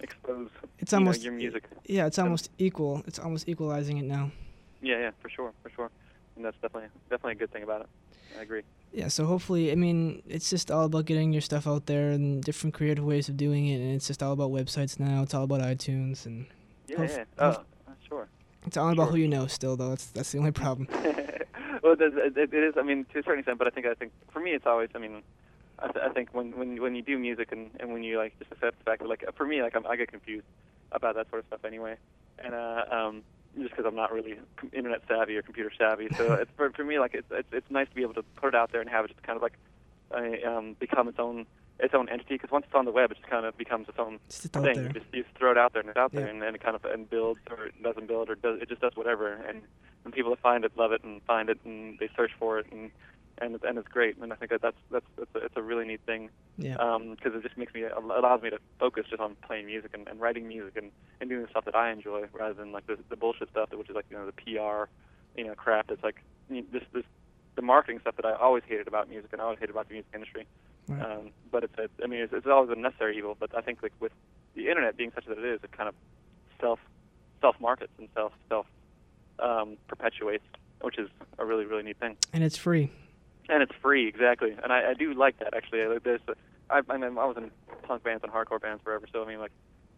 expose 0.00 0.48
it's 0.78 0.92
you 0.92 0.98
know, 0.98 1.00
almost 1.02 1.22
your 1.22 1.32
music. 1.44 1.62
yeah 1.86 2.06
it's 2.06 2.18
almost 2.18 2.50
equal 2.58 3.02
it's 3.06 3.18
almost 3.18 3.44
equalizing 3.52 3.98
it 3.98 4.04
now 4.18 4.30
Yeah, 4.82 4.98
yeah, 4.98 5.10
for 5.20 5.28
sure, 5.28 5.52
for 5.62 5.70
sure, 5.70 5.90
and 6.36 6.44
that's 6.44 6.56
definitely 6.62 6.88
definitely 7.10 7.32
a 7.32 7.36
good 7.36 7.50
thing 7.52 7.62
about 7.62 7.82
it. 7.82 7.88
I 8.38 8.42
agree. 8.42 8.62
yeah 8.92 9.08
so 9.08 9.24
hopefully 9.26 9.72
I 9.72 9.74
mean 9.74 10.22
it's 10.26 10.48
just 10.50 10.70
all 10.70 10.84
about 10.84 11.04
getting 11.04 11.32
your 11.32 11.42
stuff 11.42 11.66
out 11.66 11.86
there 11.86 12.10
and 12.12 12.42
different 12.42 12.74
creative 12.74 13.04
ways 13.04 13.28
of 13.28 13.36
doing 13.36 13.66
it 13.66 13.80
and 13.84 13.94
it's 13.96 14.06
just 14.06 14.22
all 14.22 14.32
about 14.32 14.50
websites 14.52 14.98
now 15.00 15.22
it's 15.24 15.34
all 15.34 15.42
about 15.44 15.60
iTunes 15.60 16.26
and 16.26 16.46
Yeah, 16.86 16.96
Hope- 16.98 17.10
yeah. 17.10 17.24
Oh, 17.38 17.62
sure. 18.08 18.28
it's 18.66 18.76
all 18.76 18.90
about 18.92 19.06
Sure. 19.08 19.12
who 19.12 19.18
you 19.18 19.28
know 19.28 19.46
still 19.48 19.76
though 19.76 19.90
that's 19.90 20.06
that's 20.16 20.30
the 20.32 20.38
only 20.38 20.52
problem 20.52 20.86
well, 21.82 21.94
it, 21.98 22.36
it, 22.36 22.54
it 22.54 22.64
is. 22.68 22.74
I 22.76 22.82
mean, 22.82 23.04
to 23.12 23.18
a 23.18 23.22
certain 23.22 23.40
extent, 23.40 23.58
but 23.58 23.66
I 23.66 23.70
think 23.70 23.86
I 23.86 23.94
think 23.94 24.12
for 24.32 24.40
me, 24.40 24.50
it's 24.52 24.66
always. 24.66 24.90
I 24.94 24.98
mean, 24.98 25.22
I, 25.78 25.86
th- 25.92 26.04
I 26.04 26.10
think 26.12 26.28
when 26.32 26.48
when 26.58 26.80
when 26.80 26.94
you 26.94 27.02
do 27.02 27.18
music 27.18 27.48
and 27.52 27.70
and 27.80 27.92
when 27.92 28.02
you 28.02 28.18
like 28.18 28.38
just 28.38 28.52
accept 28.52 28.78
the 28.78 28.84
fact 28.84 29.00
that 29.02 29.08
like 29.08 29.24
for 29.36 29.46
me, 29.46 29.62
like 29.62 29.74
I'm, 29.76 29.86
I 29.86 29.96
get 29.96 30.08
confused 30.10 30.46
about 30.92 31.14
that 31.16 31.28
sort 31.30 31.40
of 31.40 31.46
stuff 31.46 31.64
anyway, 31.64 31.96
and 32.44 32.54
uh, 32.54 32.84
um, 32.92 33.22
just 33.58 33.70
because 33.70 33.84
I'm 33.86 33.96
not 33.96 34.12
really 34.12 34.38
internet 34.72 35.02
savvy 35.08 35.36
or 35.36 35.42
computer 35.42 35.70
savvy. 35.76 36.08
So 36.16 36.32
it's 36.40 36.50
for 36.56 36.70
for 36.70 36.84
me 36.84 36.98
like 36.98 37.14
it's 37.14 37.26
it's 37.30 37.48
it's 37.52 37.70
nice 37.70 37.88
to 37.88 37.94
be 37.94 38.02
able 38.02 38.14
to 38.14 38.22
put 38.36 38.48
it 38.48 38.54
out 38.54 38.72
there 38.72 38.80
and 38.80 38.90
have 38.90 39.04
it 39.04 39.08
just 39.08 39.22
kind 39.22 39.36
of 39.36 39.42
like 39.42 39.54
uh, 40.14 40.48
um, 40.48 40.76
become 40.78 41.08
its 41.08 41.18
own 41.18 41.46
its 41.78 41.94
own 41.94 42.08
entity. 42.08 42.34
Because 42.34 42.50
once 42.50 42.64
it's 42.66 42.74
on 42.74 42.84
the 42.84 42.90
web, 42.92 43.10
it 43.10 43.16
just 43.18 43.28
kind 43.28 43.46
of 43.46 43.56
becomes 43.56 43.88
its 43.88 43.98
own 43.98 44.18
just 44.28 44.56
out 44.56 44.62
thing. 44.62 44.74
there 44.74 44.82
You 44.84 44.88
just 44.90 45.06
you 45.12 45.22
just 45.24 45.34
throw 45.36 45.50
it 45.50 45.58
out 45.58 45.72
there 45.72 45.80
and 45.80 45.88
it's 45.90 45.98
out 45.98 46.12
there, 46.12 46.26
Yeah. 46.26 46.32
and 46.32 46.42
then 46.42 46.54
it 46.54 46.62
kind 46.62 46.76
of 46.76 46.84
and 46.84 47.08
builds 47.08 47.40
or 47.50 47.66
it 47.66 47.82
doesn't 47.82 48.06
build 48.06 48.30
or 48.30 48.34
does 48.34 48.60
it 48.60 48.68
just 48.68 48.80
does 48.80 48.96
whatever. 48.96 49.32
And 49.32 49.62
and 50.04 50.12
people 50.14 50.30
that 50.30 50.40
find 50.40 50.64
it 50.64 50.72
love 50.76 50.92
it 50.92 51.02
and 51.04 51.22
find 51.24 51.48
it 51.48 51.58
and 51.64 51.98
they 51.98 52.08
search 52.16 52.32
for 52.38 52.58
it 52.58 52.66
and 52.72 52.90
and 53.40 53.58
and 53.62 53.78
it's 53.78 53.88
great. 53.88 54.16
And 54.18 54.32
I 54.32 54.36
think 54.36 54.50
that 54.50 54.62
that's 54.62 54.76
that's 54.90 55.06
it's 55.18 55.34
a, 55.34 55.38
it's 55.38 55.56
a 55.56 55.62
really 55.62 55.84
neat 55.86 56.00
thing 56.06 56.30
yeah 56.58 56.74
because 57.10 57.34
it 57.34 57.42
just 57.42 57.56
makes 57.56 57.72
me 57.72 57.84
allows 57.84 58.42
me 58.42 58.50
to 58.50 58.58
focus 58.78 59.06
just 59.08 59.20
on 59.20 59.36
playing 59.46 59.66
music 59.66 59.92
and, 59.94 60.06
and 60.08 60.20
writing 60.20 60.46
music 60.46 60.76
and, 60.76 60.90
and 61.20 61.30
doing 61.30 61.42
the 61.42 61.48
stuff 61.48 61.64
that 61.64 61.74
I 61.74 61.90
enjoy 61.90 62.24
rather 62.32 62.54
than 62.54 62.72
like 62.72 62.86
the 62.86 62.98
the 63.08 63.16
bullshit 63.16 63.50
stuff 63.50 63.70
that 63.70 63.78
which 63.78 63.88
is 63.88 63.96
like 63.96 64.06
you 64.10 64.16
know 64.16 64.26
the 64.26 64.32
PR 64.32 64.90
you 65.38 65.46
know 65.46 65.54
crap 65.54 65.88
that's 65.88 66.02
like 66.02 66.22
you 66.48 66.56
know, 66.56 66.66
this 66.72 66.82
this 66.92 67.04
the 67.56 67.62
marketing 67.62 68.00
stuff 68.00 68.16
that 68.16 68.24
I 68.24 68.34
always 68.34 68.62
hated 68.66 68.88
about 68.88 69.08
music 69.08 69.30
and 69.32 69.40
I 69.40 69.44
always 69.44 69.58
hated 69.58 69.70
about 69.70 69.88
the 69.88 69.94
music 69.94 70.10
industry. 70.14 70.46
Right. 70.88 71.02
Um, 71.02 71.30
but 71.50 71.64
it's, 71.64 71.74
it's 71.78 71.92
I 72.02 72.06
mean 72.06 72.20
it's, 72.20 72.32
it's 72.32 72.46
always 72.46 72.70
a 72.70 72.78
necessary 72.80 73.16
evil. 73.16 73.36
But 73.38 73.56
I 73.56 73.60
think 73.60 73.82
like 73.82 73.92
with 74.00 74.12
the 74.54 74.68
internet 74.68 74.96
being 74.96 75.12
such 75.14 75.26
that 75.26 75.38
it 75.38 75.44
is, 75.44 75.60
it 75.62 75.72
kind 75.72 75.88
of 75.88 75.94
self 76.60 76.78
self 77.40 77.56
markets 77.60 77.92
and 77.98 78.08
self 78.14 78.32
self 78.48 78.66
um, 79.38 79.76
perpetuates, 79.88 80.44
which 80.82 80.98
is 80.98 81.08
a 81.38 81.44
really 81.44 81.64
really 81.64 81.82
neat 81.82 81.98
thing 81.98 82.16
and 82.32 82.44
it's 82.44 82.56
free 82.56 82.90
and 83.50 83.62
it's 83.62 83.72
free 83.82 84.06
exactly. 84.08 84.52
And 84.62 84.72
i, 84.72 84.90
I 84.90 84.94
do 84.94 85.12
like 85.14 85.38
that 85.40 85.54
actually. 85.54 85.82
I- 85.82 85.98
there's 86.02 86.20
a, 86.28 86.34
I, 86.70 86.80
I 86.88 86.96
mean 86.96 87.18
i 87.18 87.24
was 87.24 87.36
in 87.36 87.50
punk 87.82 88.02
bands 88.04 88.22
and 88.24 88.32
hardcore 88.32 88.60
bands 88.60 88.82
forever 88.84 89.06
so 89.12 89.22
i 89.24 89.26
mean 89.26 89.38
like 89.40 89.52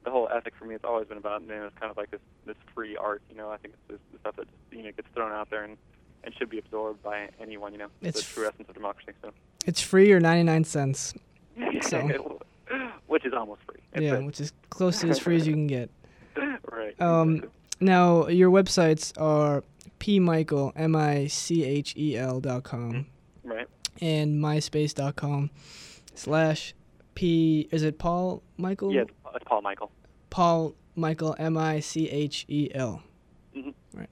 the 0.05 0.11
whole 0.11 0.29
ethic 0.35 0.55
for 0.59 0.65
me 0.65 0.73
has 0.73 0.81
always 0.85 1.07
been 1.07 1.19
about 1.19 1.43
you 1.43 1.49
know, 1.49 1.67
it's 1.67 1.79
kind 1.79 1.91
of 1.91 1.97
like 1.97 2.11
this 2.11 2.21
this 2.47 2.57
free 2.75 2.97
art 2.97 3.23
you 3.31 3.37
know? 3.37 3.51
I 3.51 3.57
think 3.59 3.75
it's 3.75 3.83
this, 3.89 4.01
the 4.13 4.19
stuff 4.21 4.37
that 4.37 4.49
you 4.73 4.83
know 4.83 4.91
gets 4.93 5.09
thrown 5.15 5.31
out 5.33 5.49
there 5.51 5.63
and 5.65 5.77
and 6.25 6.35
should 6.37 6.51
be 6.51 6.59
absorbed 6.59 7.03
by 7.03 7.29
anyone 7.41 7.73
you 7.73 7.79
know? 7.79 7.89
It's 8.01 8.19
the 8.27 8.35
true 8.35 8.47
essence 8.49 8.69
of 8.69 8.75
democracy 8.75 9.13
so. 9.23 9.31
It's 9.67 9.81
free 9.81 10.11
or 10.13 10.19
99 10.21 10.65
cents 10.65 11.15
So- 11.83 12.39
which 13.07 13.27
is 13.27 13.35
almost 13.35 13.61
free. 13.67 13.81
It's 13.93 14.03
yeah 14.03 14.15
a- 14.15 14.23
which 14.25 14.41
is 14.41 14.53
close 14.71 15.01
to 15.01 15.09
as 15.09 15.19
free 15.19 15.37
as 15.37 15.47
you 15.47 15.53
can 15.53 15.67
get. 15.67 15.91
Right 16.73 16.99
Um, 17.01 17.45
Now, 17.81 18.29
your 18.29 18.51
websites 18.51 19.13
are 19.21 19.63
pmichael, 20.01 20.73
M 20.75 20.97
I 20.97 21.27
C 21.27 21.65
H 21.65 21.95
E 21.97 22.17
L 22.17 22.41
dot 22.41 22.63
com, 22.65 23.07
right 23.45 23.67
and 24.01 24.43
myspace.com 24.43 25.51
slash 26.15 26.75
P. 27.15 27.69
Is 27.71 27.83
it 27.83 27.99
Paul 27.99 28.43
Michael? 28.57 28.93
yeah 28.93 29.03
it's, 29.35 29.45
paul 29.45 29.63
michael 29.63 29.91
Paul 30.31 30.75
Michael, 30.97 31.35
M 31.39 31.57
I 31.57 31.81
C 31.81 32.09
H 32.09 32.45
E 32.49 32.71
L. 32.75 33.03
Mhm. 33.57 33.75
Right. 33.95 34.09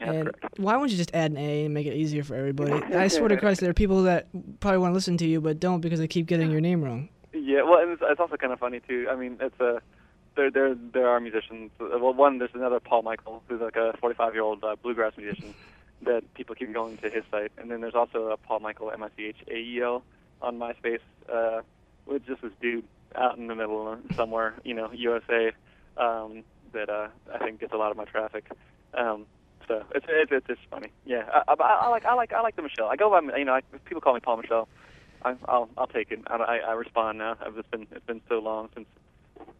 yeah, 0.00 0.10
and 0.12 0.24
correct. 0.32 0.58
why 0.58 0.72
don't 0.72 0.90
you 0.90 0.96
just 0.96 1.14
add 1.14 1.30
an 1.30 1.36
A 1.38 1.64
and 1.64 1.74
make 1.74 1.86
it 1.86 1.94
easier 1.94 2.22
for 2.22 2.34
everybody? 2.34 2.72
I 2.94 3.08
swear 3.08 3.28
to 3.28 3.36
Christ, 3.36 3.60
there 3.60 3.70
are 3.70 3.74
people 3.74 4.02
that 4.04 4.28
probably 4.60 4.78
want 4.78 4.92
to 4.92 4.94
listen 4.94 5.16
to 5.18 5.26
you 5.26 5.40
but 5.40 5.60
don't 5.60 5.80
because 5.80 5.98
they 6.00 6.08
keep 6.08 6.26
getting 6.26 6.50
your 6.50 6.60
name 6.60 6.82
wrong. 6.82 7.08
Yeah, 7.34 7.62
well, 7.62 7.80
and 7.80 7.92
it's, 7.92 8.02
it's 8.04 8.20
also 8.20 8.36
kind 8.36 8.52
of 8.52 8.58
funny 8.58 8.80
too. 8.80 9.08
I 9.10 9.16
mean, 9.16 9.36
it's 9.40 9.58
a 9.60 9.80
there 10.36 10.50
there 10.50 10.74
there 10.74 11.08
are 11.08 11.20
musicians. 11.20 11.70
Well, 11.78 12.12
one 12.14 12.38
there's 12.38 12.50
another 12.54 12.80
Paul 12.80 13.02
Michael 13.02 13.42
who's 13.48 13.60
like 13.60 13.76
a 13.76 13.94
45 14.00 14.34
year 14.34 14.42
old 14.42 14.62
uh, 14.64 14.76
bluegrass 14.82 15.12
musician 15.16 15.54
that 16.04 16.22
people 16.34 16.54
keep 16.54 16.72
going 16.72 16.96
to 16.98 17.10
his 17.10 17.24
site, 17.30 17.52
and 17.58 17.70
then 17.70 17.80
there's 17.80 17.94
also 17.94 18.28
a 18.28 18.36
Paul 18.36 18.60
Michael 18.60 18.90
M 18.90 19.02
I 19.02 19.08
C 19.16 19.26
H 19.26 19.36
A 19.48 19.56
E 19.56 19.80
L 19.82 20.02
on 20.40 20.58
MySpace, 20.58 20.98
uh, 21.32 21.62
with 22.06 22.26
just 22.26 22.42
this 22.42 22.52
dude 22.60 22.84
out 23.14 23.36
in 23.38 23.46
the 23.46 23.54
middle 23.54 23.92
of 23.92 24.00
somewhere, 24.16 24.54
you 24.64 24.74
know, 24.74 24.90
USA, 24.92 25.52
um, 25.96 26.42
that 26.72 26.88
uh, 26.90 27.08
I 27.32 27.38
think 27.38 27.60
gets 27.60 27.72
a 27.72 27.76
lot 27.76 27.90
of 27.90 27.96
my 27.96 28.04
traffic. 28.04 28.50
Um, 28.94 29.26
so 29.68 29.84
it's 29.94 30.06
it's 30.08 30.32
it's 30.32 30.46
just 30.46 30.60
funny. 30.70 30.88
Yeah, 31.06 31.24
I, 31.32 31.52
I, 31.52 31.78
I 31.84 31.88
like 31.88 32.04
I 32.04 32.14
like 32.14 32.32
I 32.32 32.40
like 32.40 32.56
the 32.56 32.62
Michelle. 32.62 32.88
I 32.88 32.96
go 32.96 33.10
by 33.10 33.36
you 33.38 33.44
know 33.44 33.54
I, 33.54 33.62
if 33.72 33.84
people 33.84 34.00
call 34.00 34.14
me 34.14 34.20
Paul 34.20 34.38
Michelle. 34.38 34.68
I, 35.24 35.36
I'll 35.46 35.68
I'll 35.78 35.86
take 35.86 36.10
it. 36.10 36.20
I, 36.26 36.34
I, 36.34 36.56
I 36.70 36.72
respond 36.72 37.18
now. 37.18 37.36
I've 37.40 37.54
just 37.54 37.70
been 37.70 37.86
it's 37.92 38.04
been 38.06 38.20
so 38.28 38.40
long 38.40 38.70
since 38.74 38.88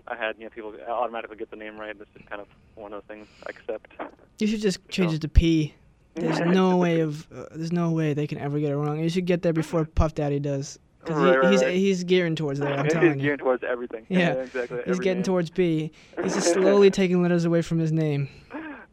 I 0.09 0.17
had 0.17 0.35
you 0.39 0.45
know 0.45 0.51
people 0.51 0.75
automatically 0.89 1.37
get 1.37 1.51
the 1.51 1.57
name 1.57 1.79
right. 1.79 1.91
It's 1.99 2.11
just 2.17 2.27
kind 2.29 2.41
of 2.41 2.49
one 2.75 2.93
of 2.93 3.03
those 3.03 3.09
things 3.17 3.29
I 3.47 3.51
accept. 3.51 3.93
You 4.41 4.49
should 4.49 4.61
just 4.61 4.87
change 4.89 5.11
So- 5.13 5.17
it 5.17 5.21
to 5.21 5.29
P. 5.29 5.75
There's 6.15 6.41
no 6.41 6.77
way 6.77 7.01
of 7.01 7.27
uh, 7.33 7.47
there's 7.55 7.73
no 7.73 7.91
way 7.91 8.13
they 8.15 8.27
can 8.27 8.39
ever 8.39 8.59
get 8.61 8.71
it 8.71 8.77
wrong. 8.77 9.01
You 9.01 9.09
should 9.09 9.25
get 9.27 9.43
there 9.43 9.53
before 9.53 9.85
Puff 9.87 10.15
Daddy 10.15 10.39
does, 10.41 10.79
because 11.01 11.17
Right, 11.17 11.39
right, 11.39 11.51
he's 11.53 11.63
right. 11.63 11.75
he's 11.75 12.05
gearing 12.05 12.37
towards 12.37 12.61
there. 12.61 12.73
I'm 12.75 12.85
He's 12.85 12.93
telling 12.93 13.19
you, 13.19 13.23
gearing 13.23 13.39
towards 13.39 13.65
everything. 13.65 14.05
Yeah. 14.09 14.33
exactly. 14.35 14.79
he's 14.85 14.89
every 14.93 15.05
getting 15.05 15.19
name. 15.19 15.25
towards 15.25 15.51
B. 15.51 15.91
He's 16.23 16.35
just 16.35 16.53
slowly 16.53 16.91
taking 16.91 17.23
letters 17.23 17.45
away 17.47 17.63
from 17.63 17.79
his 17.79 17.93
name. 17.93 18.29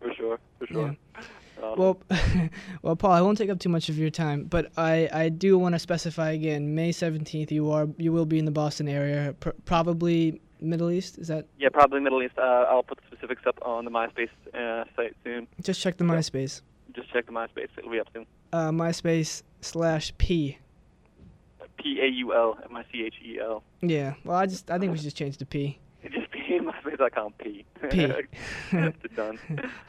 for 0.02 0.14
sure, 0.14 0.40
for 0.60 0.68
sure. 0.68 0.86
Um, 0.88 0.98
Well, 1.78 2.00
well, 2.82 2.96
Paul, 2.96 3.12
I 3.12 3.22
won't 3.22 3.38
take 3.38 3.50
up 3.50 3.60
too 3.60 3.68
much 3.70 3.90
of 3.90 3.98
your 3.98 4.10
time, 4.10 4.46
but 4.46 4.72
I, 4.78 5.10
I 5.12 5.28
do 5.30 5.58
want 5.58 5.76
to 5.76 5.80
specify 5.80 6.32
again. 6.32 6.74
May 6.74 6.94
seventeenth, 6.94 7.52
you 7.52 7.70
are 7.72 7.88
you 7.98 8.14
will 8.14 8.26
be 8.26 8.40
in 8.40 8.46
the 8.46 8.52
Boston 8.52 8.88
area, 8.88 9.36
pr- 9.42 9.50
probably 9.66 10.40
Middle 10.62 10.90
East. 10.90 11.18
Is 11.18 11.28
that? 11.28 11.48
yeah, 11.60 11.68
probably 11.70 12.00
Middle 12.00 12.24
East. 12.24 12.38
Uh, 12.38 12.66
I'll 12.70 12.82
put 12.84 12.98
the 12.98 13.04
specifics 13.08 13.42
up 13.46 13.60
on 13.62 13.84
the 13.84 13.92
MySpace 13.92 14.30
uh, 14.54 14.86
site 14.96 15.16
soon. 15.26 15.48
Just 15.62 15.82
check 15.82 15.98
the 15.98 16.06
Yeah. 16.06 16.12
MySpace. 16.14 16.62
Just 16.96 17.12
check 17.12 17.26
the 17.26 17.32
MySpace. 17.32 17.68
It'll 17.78 17.92
be 17.92 18.00
up 18.00 18.08
soon. 18.14 18.26
Uh, 18.52 18.70
MySpace 18.72 19.44
slash 19.62 20.12
P. 20.18 20.58
P 21.78 22.00
A 22.02 22.08
U 22.08 22.34
L 22.34 22.58
M 22.70 22.76
I 22.76 22.84
C 22.92 23.04
H 23.06 23.16
E 23.24 23.40
L. 23.40 23.64
Yeah. 23.82 24.14
Well, 24.26 24.38
I 24.38 24.46
just 24.46 24.70
I 24.70 24.78
think 24.80 24.92
we 24.92 24.98
should 24.98 25.06
just 25.06 25.18
change 25.18 25.38
the 25.38 25.46
P. 25.46 25.80
It 26.04 26.12
just 26.14 26.30
P 26.32 26.40
MySpace.com 26.60 27.34
P. 27.34 27.66
P. 27.90 28.08
Done. 29.16 29.40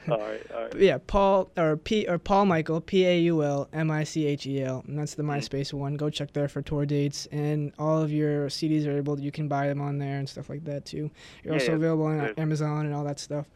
All 0.09 0.19
right, 0.19 0.41
all 0.53 0.61
right. 0.63 0.75
Yeah, 0.75 0.97
Paul 1.05 1.49
or 1.57 1.75
P 1.77 2.07
or 2.07 2.17
Paul 2.17 2.45
Michael 2.45 2.79
P 2.81 3.05
A 3.05 3.19
U 3.21 3.43
L 3.43 3.67
M 3.73 3.91
I 3.91 4.03
C 4.05 4.25
H 4.25 4.45
E 4.47 4.61
L, 4.63 4.83
and 4.87 4.97
that's 4.97 5.15
the. 5.15 5.23
MySpace 5.23 5.73
one. 5.73 5.95
Go 5.95 6.09
check 6.09 6.31
there 6.33 6.47
for 6.47 6.61
tour 6.61 6.85
dates, 6.85 7.25
and 7.31 7.73
all 7.79 8.01
of 8.01 8.11
your 8.11 8.47
CDs 8.47 8.85
are 8.87 8.95
able. 8.97 9.19
You 9.19 9.31
can 9.31 9.47
buy 9.47 9.67
them 9.67 9.81
on 9.81 9.97
there 9.97 10.17
and 10.19 10.27
stuff 10.29 10.49
like 10.49 10.63
that 10.65 10.85
too. 10.85 11.09
You're 11.43 11.53
Yeah, 11.53 11.59
also 11.59 11.71
yeah, 11.71 11.75
available 11.77 12.05
on. 12.05 12.33
Amazon 12.37 12.85
and 12.85 12.95
all 12.95 13.03
that 13.05 13.19
stuff. 13.19 13.47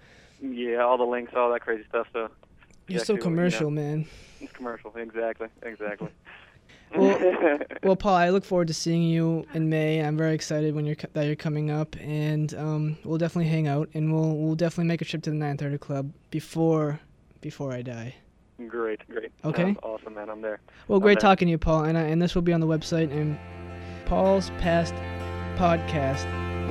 Yeah, 0.42 0.78
all 0.84 0.98
the 0.98 1.06
links, 1.06 1.34
all 1.36 1.52
that 1.54 1.62
crazy 1.62 1.84
stuff. 1.90 2.08
So 2.14 2.30
You're 2.88 3.00
so 3.00 3.06
too, 3.06 3.14
you 3.14 3.18
know. 3.20 3.24
commercial, 3.24 3.72
man. 3.72 4.08
it's 4.42 4.52
commercial. 4.54 4.94
Exactly, 4.96 5.48
exactly. 5.64 6.10
Well- 6.96 7.60
Well, 7.84 7.96
Paul, 7.96 8.14
I 8.16 8.30
look 8.30 8.46
forward 8.46 8.68
to 8.70 8.74
seeing 8.74 9.04
you 9.04 9.46
in 9.54 9.70
May. 9.70 10.02
I'm 10.02 10.16
very 10.18 10.34
excited 10.34 10.74
when 10.76 10.86
you're 10.86 10.96
that 11.14 11.26
you're 11.26 11.36
coming 11.36 11.70
up, 11.70 11.96
and 12.00 12.54
um, 12.56 12.98
we'll 13.04 13.18
definitely 13.18 13.50
hang 13.50 13.68
out, 13.68 13.90
and 13.94 14.14
we'll 14.14 14.38
we'll 14.38 14.56
definitely 14.56 14.86
make 14.88 15.02
a 15.02 15.06
trip 15.06 15.22
to 15.24 15.30
the 15.32 15.36
930 15.36 15.78
Club 15.80 16.12
before 16.32 17.00
before 17.42 17.74
I 17.74 17.82
die. 17.82 18.16
great, 18.68 19.02
great. 19.10 19.32
Okay. 19.44 19.64
Sounds 19.64 19.80
awesome, 19.84 20.14
man. 20.16 20.30
I'm 20.30 20.42
there. 20.42 20.60
Well, 20.88 21.00
great 21.00 21.18
Okay. 21.18 21.22
talking 21.28 21.48
to 21.48 21.52
you, 21.52 21.58
Paul, 21.58 21.84
and 21.86 21.98
I, 21.98 22.02
and 22.04 22.22
this 22.22 22.34
will 22.34 22.42
be 22.44 22.54
on 22.54 22.62
the 22.62 22.68
website, 22.68 23.12
and 23.12 23.38
Paul's 24.06 24.50
past 24.60 24.94
podcast 25.58 26.26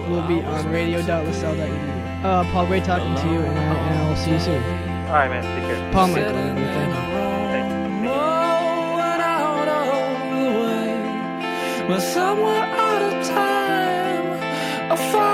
will 0.08 0.26
be 0.26 0.40
on 0.42 0.70
radio.lasell.edu. 0.72 2.24
Uh, 2.24 2.44
Paul, 2.52 2.66
great 2.66 2.84
talking 2.84 3.14
to 3.14 3.26
you, 3.32 3.40
and 3.40 3.58
I, 3.58 3.62
and 3.62 3.98
I 4.00 4.08
will 4.08 4.16
see 4.16 4.30
you 4.30 4.40
soon. 4.40 4.83
All 5.06 5.12
right, 5.12 5.28
man. 5.30 5.42
Take 5.42 5.64
care. 5.68 5.92
Paul 5.92 6.08
Michael, 6.08 6.36
everybody, 6.36 6.66
thank 6.74 6.94
you. 6.94 7.00
Thank 7.52 7.68
you. 15.14 15.33